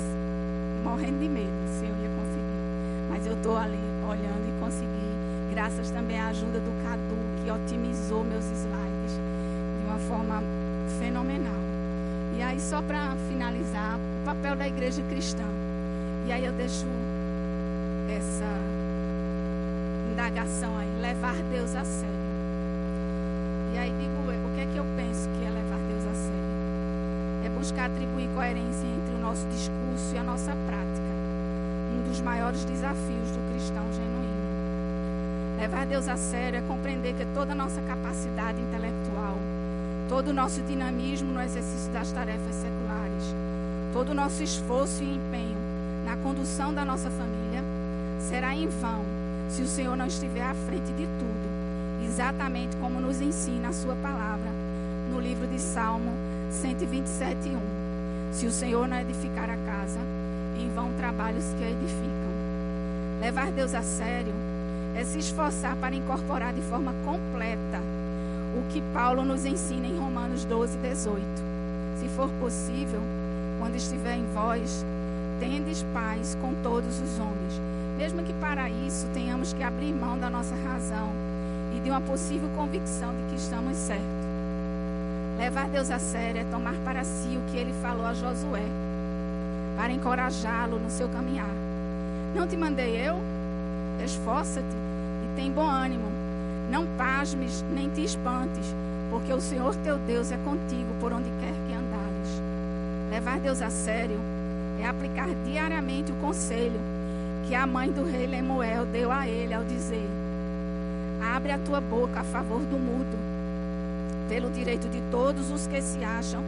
morrendo 0.83 1.19
de 1.19 1.29
medo 1.29 1.51
se 1.79 1.85
eu 1.85 1.91
ia 1.91 2.11
conseguir. 2.15 3.06
Mas 3.17 3.27
eu 3.27 3.33
estou 3.33 3.57
ali 3.57 3.79
olhando 4.07 4.47
e 4.47 4.61
consegui, 4.61 5.51
graças 5.51 5.91
também 5.91 6.21
à 6.21 6.27
ajuda 6.27 6.61
do 6.61 6.85
Cadu, 6.85 7.17
que 7.43 7.51
otimizou 7.51 8.23
meus 8.23 8.45
slides 8.45 9.13
de 9.81 9.87
uma 9.89 9.99
forma 10.01 10.43
fenomenal. 10.99 11.57
E 12.37 12.43
aí, 12.43 12.61
só 12.61 12.83
para 12.83 13.17
finalizar, 13.27 13.97
o 13.97 14.25
papel 14.27 14.55
da 14.55 14.69
igreja 14.69 15.03
cristã. 15.09 15.45
E 16.27 16.33
aí 16.33 16.45
eu 16.45 16.53
deixo 16.53 16.85
essa 18.15 18.45
indagação 20.13 20.77
aí, 20.77 21.01
levar 21.01 21.37
Deus 21.51 21.75
a 21.75 21.87
sério. 21.87 22.15
E 23.73 23.79
aí 23.79 23.95
digo, 23.99 24.47
o 24.47 24.55
que 24.55 24.61
é 24.61 24.67
que 24.67 24.77
eu 24.77 24.85
penso 24.95 25.27
que 25.39 25.47
é 25.47 25.49
levar 25.49 25.79
Deus 25.89 26.05
a 26.05 26.15
sério? 26.15 27.47
É 27.47 27.49
buscar 27.49 27.87
atribuir 27.87 28.29
coerência 28.35 28.87
entre 28.87 29.15
o 29.15 29.19
nosso 29.21 29.47
discurso 29.47 30.15
e 30.15 30.19
a 30.19 30.23
nossa 30.23 30.53
prática. 30.67 30.86
Um 31.97 32.03
dos 32.03 32.21
maiores 32.21 32.63
desafios 32.65 33.31
do 33.31 33.51
cristão 33.51 33.83
genuíno. 33.91 34.37
Levar 35.59 35.87
Deus 35.87 36.09
a 36.09 36.17
sério 36.17 36.59
é 36.59 36.63
compreender 36.69 37.15
que 37.15 37.25
toda 37.35 37.53
a 37.53 37.55
nossa 37.55 37.81
capacidade 37.81 38.61
intelectual, 38.61 39.39
todo 40.07 40.29
o 40.29 40.35
nosso 40.35 40.61
dinamismo 40.63 41.33
no 41.33 41.41
exercício 41.41 41.91
das 41.93 42.13
tarefas 42.13 42.55
seculares, 42.55 43.35
todo 43.95 44.11
o 44.11 44.15
nosso 44.15 44.43
esforço 44.43 45.03
e 45.03 45.17
empenho 45.17 45.57
na 46.05 46.19
condução 46.19 46.75
da 46.75 46.85
nossa 46.85 47.11
família 47.11 47.65
será 48.21 48.55
em 48.55 48.69
vão 48.69 49.03
se 49.49 49.63
o 49.63 49.67
Senhor 49.67 49.97
não 49.97 50.07
estiver 50.07 50.43
à 50.43 50.55
frente 50.55 50.93
de 50.93 51.07
tudo, 51.07 52.05
exatamente 52.05 52.77
como 52.77 53.01
nos 53.01 53.23
ensina 53.23 53.69
a 53.69 53.73
Sua 53.73 53.97
palavra 53.97 54.51
no 55.11 55.19
livro 55.19 55.47
de 55.47 55.59
Salmo 55.59 56.13
127, 56.51 57.49
1. 57.49 58.33
Se 58.33 58.47
o 58.47 58.51
Senhor 58.51 58.87
não 58.87 59.01
edificar 59.01 59.49
a 59.49 59.57
casa, 59.57 60.01
em 60.61 60.69
vão 60.75 60.93
trabalhos 60.95 61.45
que 61.59 61.65
edificam. 61.65 62.27
Levar 63.21 63.51
Deus 63.53 63.75
a 63.75 63.83
sério 63.83 64.35
é 64.95 65.05
se 65.05 65.19
esforçar 65.19 65.77
para 65.77 65.95
incorporar 65.95 66.53
de 66.53 66.63
forma 66.63 66.95
completa 67.05 67.81
o 68.59 68.73
que 68.73 68.81
Paulo 68.95 69.25
nos 69.25 69.45
ensina 69.45 69.87
em 69.87 69.99
Romanos 69.99 70.45
12, 70.45 70.79
18. 70.79 71.23
Se 72.01 72.09
for 72.09 72.31
possível, 72.41 73.01
quando 73.59 73.77
estiver 73.77 74.17
em 74.17 74.27
vós, 74.35 74.85
tendes 75.39 75.85
paz 75.93 76.37
com 76.41 76.55
todos 76.63 77.01
os 77.01 77.19
homens, 77.19 77.61
mesmo 77.99 78.23
que 78.23 78.33
para 78.35 78.71
isso 78.71 79.07
tenhamos 79.13 79.53
que 79.53 79.63
abrir 79.63 79.93
mão 79.93 80.19
da 80.19 80.31
nossa 80.31 80.55
razão 80.55 81.11
e 81.77 81.81
de 81.81 81.91
uma 81.91 82.01
possível 82.01 82.49
convicção 82.57 83.15
de 83.15 83.23
que 83.31 83.37
estamos 83.37 83.77
certos. 83.77 84.07
Levar 85.39 85.69
Deus 85.69 85.91
a 85.91 85.99
sério 85.99 86.41
é 86.41 86.45
tomar 86.45 86.75
para 86.85 87.05
si 87.05 87.37
o 87.37 87.51
que 87.51 87.59
ele 87.59 87.73
falou 87.83 88.07
a 88.07 88.15
Josué, 88.15 88.65
para 89.77 89.93
encorajá-lo 89.93 90.79
no 90.79 90.91
seu 90.91 91.09
caminhar. 91.09 91.55
Não 92.35 92.47
te 92.47 92.57
mandei 92.57 92.97
eu? 92.97 93.17
Esforça-te 94.05 94.67
e 94.67 95.37
tem 95.37 95.53
bom 95.53 95.69
ânimo. 95.69 96.11
Não 96.71 96.87
pasmes 96.99 97.65
nem 97.73 97.89
te 97.91 98.03
espantes, 98.03 98.75
porque 99.11 99.33
o 99.33 99.41
Senhor 99.41 99.75
teu 99.77 99.99
Deus 99.99 100.33
é 100.33 100.37
contigo 100.39 100.93
por 100.99 101.13
onde 101.13 101.31
quer 101.41 101.53
que 101.67 101.75
andares. 101.75 102.43
Levar 103.11 103.39
Deus 103.39 103.63
a 103.63 103.71
sério 103.71 104.19
é 104.81 104.87
aplicar 104.87 105.29
diariamente 105.45 106.11
o 106.11 106.17
conselho 106.17 106.81
que 107.47 107.55
a 107.55 107.67
mãe 107.67 107.91
do 107.91 108.05
rei 108.05 108.27
Lemuel 108.27 108.87
deu 108.87 109.13
a 109.13 109.29
ele 109.29 109.55
ao 109.55 109.63
dizer: 109.65 110.09
Abre 111.35 111.53
a 111.53 111.59
tua 111.59 111.81
boca 111.81 112.21
a 112.21 112.25
favor 112.25 112.61
do 112.61 112.77
mudo, 112.77 113.17
pelo 114.29 114.51
direito 114.51 114.89
de 114.89 115.01
todos 115.11 115.51
os 115.51 115.67
que 115.67 115.81
se 115.81 116.03
acham 116.03 116.43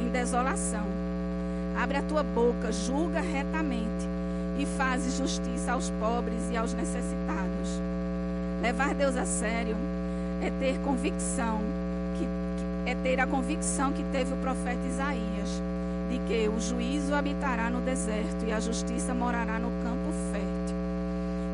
em 0.00 0.08
desolação. 0.10 0.84
Abre 1.76 1.98
a 1.98 2.02
tua 2.02 2.22
boca, 2.22 2.70
julga 2.72 3.20
retamente 3.20 4.08
e 4.58 4.66
faz 4.66 5.16
justiça 5.16 5.72
aos 5.72 5.90
pobres 5.90 6.50
e 6.50 6.56
aos 6.56 6.72
necessitados. 6.74 7.80
Levar 8.60 8.94
Deus 8.94 9.16
a 9.16 9.24
sério 9.24 9.76
é 10.42 10.50
ter 10.50 10.78
convicção, 10.80 11.60
que, 12.18 12.90
é 12.90 12.94
ter 12.94 13.20
a 13.20 13.26
convicção 13.26 13.92
que 13.92 14.04
teve 14.12 14.32
o 14.32 14.36
profeta 14.36 14.86
Isaías 14.86 15.62
de 16.12 16.18
que 16.28 16.46
o 16.46 16.60
juízo 16.60 17.14
habitará 17.14 17.70
no 17.70 17.80
deserto 17.80 18.44
e 18.46 18.52
a 18.52 18.60
justiça 18.60 19.14
morará 19.14 19.58
no 19.58 19.70
campo 19.82 20.12
fértil. 20.30 20.76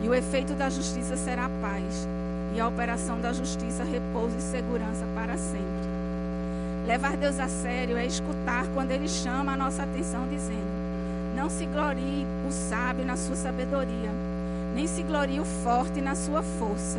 E 0.02 0.08
o 0.08 0.14
efeito 0.14 0.52
da 0.54 0.68
justiça 0.68 1.16
será 1.16 1.48
paz, 1.60 2.08
e 2.56 2.60
a 2.60 2.66
operação 2.66 3.20
da 3.20 3.32
justiça 3.32 3.84
repouso 3.84 4.36
e 4.36 4.42
segurança 4.42 5.06
para 5.14 5.36
sempre. 5.36 5.87
Levar 6.88 7.18
Deus 7.18 7.38
a 7.38 7.48
sério 7.48 7.98
é 7.98 8.06
escutar 8.06 8.66
quando 8.72 8.92
Ele 8.92 9.06
chama 9.06 9.52
a 9.52 9.56
nossa 9.58 9.82
atenção, 9.82 10.26
dizendo: 10.26 11.36
Não 11.36 11.50
se 11.50 11.66
glorie 11.66 12.26
o 12.48 12.50
sábio 12.50 13.04
na 13.04 13.14
sua 13.14 13.36
sabedoria, 13.36 14.10
nem 14.74 14.86
se 14.86 15.02
glorie 15.02 15.38
o 15.38 15.44
forte 15.44 16.00
na 16.00 16.14
sua 16.14 16.42
força, 16.42 16.98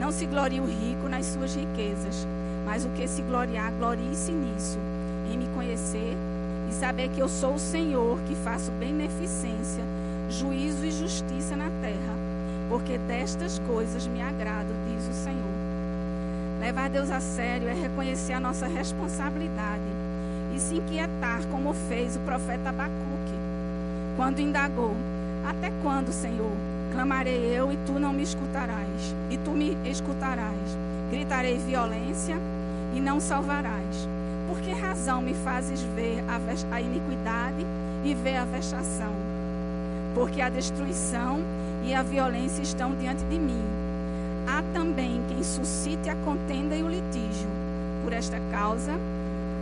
não 0.00 0.10
se 0.10 0.26
glorie 0.26 0.58
o 0.58 0.64
rico 0.64 1.08
nas 1.08 1.26
suas 1.26 1.54
riquezas, 1.54 2.26
mas 2.66 2.84
o 2.84 2.88
que 2.88 3.06
se 3.06 3.22
gloriar, 3.22 3.70
glorie-se 3.78 4.32
nisso, 4.32 4.80
em 5.32 5.38
me 5.38 5.46
conhecer 5.54 6.16
e 6.68 6.74
saber 6.74 7.08
que 7.10 7.20
eu 7.20 7.28
sou 7.28 7.54
o 7.54 7.60
Senhor 7.60 8.18
que 8.26 8.34
faço 8.34 8.72
beneficência, 8.72 9.84
juízo 10.28 10.84
e 10.84 10.90
justiça 10.90 11.54
na 11.54 11.70
terra, 11.80 12.16
porque 12.68 12.98
destas 12.98 13.60
coisas 13.68 14.04
me 14.04 14.20
agrado, 14.20 14.74
diz 14.88 15.06
o 15.06 15.12
Senhor. 15.12 15.61
Levar 16.62 16.88
Deus 16.88 17.10
a 17.10 17.18
sério 17.18 17.66
é 17.66 17.72
reconhecer 17.72 18.34
a 18.34 18.38
nossa 18.38 18.68
responsabilidade 18.68 19.82
e 20.54 20.60
se 20.60 20.76
inquietar, 20.76 21.44
como 21.50 21.74
fez 21.74 22.14
o 22.14 22.20
profeta 22.20 22.68
Abacuque, 22.68 23.34
quando 24.16 24.38
indagou: 24.38 24.94
Até 25.44 25.72
quando, 25.82 26.12
Senhor? 26.12 26.52
Clamarei 26.92 27.46
eu 27.46 27.72
e 27.72 27.76
tu 27.84 27.98
não 27.98 28.12
me 28.12 28.22
escutarás, 28.22 29.12
e 29.28 29.36
tu 29.38 29.50
me 29.50 29.76
escutarás. 29.84 30.78
Gritarei 31.10 31.58
violência 31.58 32.36
e 32.94 33.00
não 33.00 33.18
salvarás. 33.18 34.08
Por 34.46 34.60
que 34.60 34.70
razão 34.70 35.20
me 35.20 35.34
fazes 35.34 35.82
ver 35.96 36.22
a, 36.70 36.80
iniquidade 36.80 37.66
e 38.04 38.14
ver 38.14 38.36
a 38.36 38.44
vexação? 38.44 39.12
Porque 40.14 40.40
a 40.40 40.48
destruição 40.48 41.40
e 41.84 41.92
a 41.92 42.04
violência 42.04 42.62
estão 42.62 42.94
diante 42.94 43.24
de 43.24 43.36
mim. 43.36 43.81
Há 44.46 44.62
também 44.72 45.20
quem 45.28 45.42
suscite 45.42 46.08
a 46.08 46.16
contenda 46.16 46.74
e 46.74 46.82
o 46.82 46.88
litígio. 46.88 47.48
Por 48.02 48.12
esta 48.12 48.38
causa, 48.50 48.92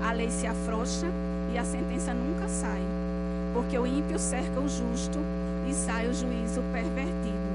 a 0.02 0.12
lei 0.12 0.30
se 0.30 0.46
afrouxa 0.46 1.06
e 1.52 1.58
a 1.58 1.64
sentença 1.64 2.14
nunca 2.14 2.48
sai. 2.48 2.82
Porque 3.52 3.78
o 3.78 3.86
ímpio 3.86 4.18
cerca 4.18 4.60
o 4.60 4.68
justo 4.68 5.18
e 5.68 5.74
sai 5.74 6.08
o 6.08 6.14
juízo 6.14 6.62
pervertido. 6.72 7.50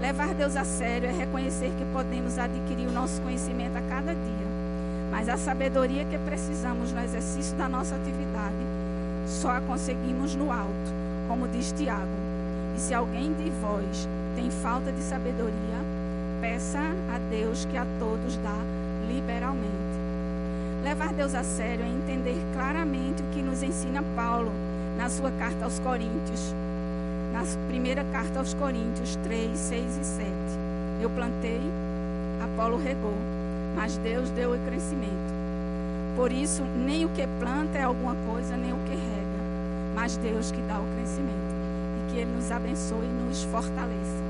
Levar 0.00 0.34
Deus 0.34 0.56
a 0.56 0.64
sério 0.64 1.08
é 1.08 1.12
reconhecer 1.12 1.72
que 1.78 1.84
podemos 1.92 2.38
adquirir 2.38 2.86
o 2.88 2.92
nosso 2.92 3.20
conhecimento 3.22 3.76
a 3.78 3.82
cada 3.88 4.14
dia 4.14 4.46
mas 5.16 5.28
a 5.30 5.36
sabedoria 5.38 6.04
que 6.04 6.18
precisamos 6.18 6.92
no 6.92 7.00
exercício 7.00 7.56
da 7.56 7.68
nossa 7.68 7.94
atividade 7.94 8.54
só 9.26 9.50
a 9.50 9.60
conseguimos 9.60 10.34
no 10.34 10.52
alto, 10.52 10.92
como 11.26 11.48
diz 11.48 11.72
Tiago. 11.72 12.06
E 12.76 12.80
se 12.80 12.94
alguém 12.94 13.32
de 13.32 13.50
vós 13.60 14.06
tem 14.36 14.50
falta 14.50 14.92
de 14.92 15.00
sabedoria, 15.00 15.78
peça 16.40 16.78
a 17.14 17.18
Deus 17.30 17.64
que 17.66 17.76
a 17.76 17.86
todos 17.98 18.36
dá 18.38 18.56
liberalmente. 19.08 19.66
Levar 20.82 21.12
Deus 21.12 21.34
a 21.34 21.42
sério 21.42 21.84
é 21.84 21.88
entender 21.88 22.36
claramente 22.54 23.22
o 23.22 23.26
que 23.34 23.42
nos 23.42 23.62
ensina 23.62 24.02
Paulo 24.14 24.52
na 24.96 25.08
sua 25.08 25.30
carta 25.32 25.64
aos 25.64 25.78
Coríntios, 25.80 26.54
na 27.32 27.42
primeira 27.68 28.04
carta 28.12 28.38
aos 28.38 28.54
Coríntios 28.54 29.16
3, 29.24 29.58
6 29.58 29.98
e 29.98 30.04
7. 30.04 30.30
Eu 31.00 31.10
plantei, 31.10 31.60
Apolo 32.42 32.76
regou 32.76 33.36
mas 33.76 33.98
Deus 33.98 34.30
deu 34.30 34.54
o 34.54 34.58
crescimento. 34.66 35.36
Por 36.16 36.32
isso, 36.32 36.62
nem 36.64 37.04
o 37.04 37.10
que 37.10 37.26
planta 37.38 37.76
é 37.78 37.82
alguma 37.82 38.16
coisa, 38.26 38.56
nem 38.56 38.72
o 38.72 38.78
que 38.78 38.94
rega, 38.94 39.94
mas 39.94 40.16
Deus 40.16 40.50
que 40.50 40.62
dá 40.62 40.80
o 40.80 40.86
crescimento. 40.96 41.54
E 42.00 42.10
que 42.10 42.18
Ele 42.20 42.30
nos 42.34 42.50
abençoe 42.50 43.04
e 43.04 43.26
nos 43.28 43.42
fortaleça. 43.44 44.25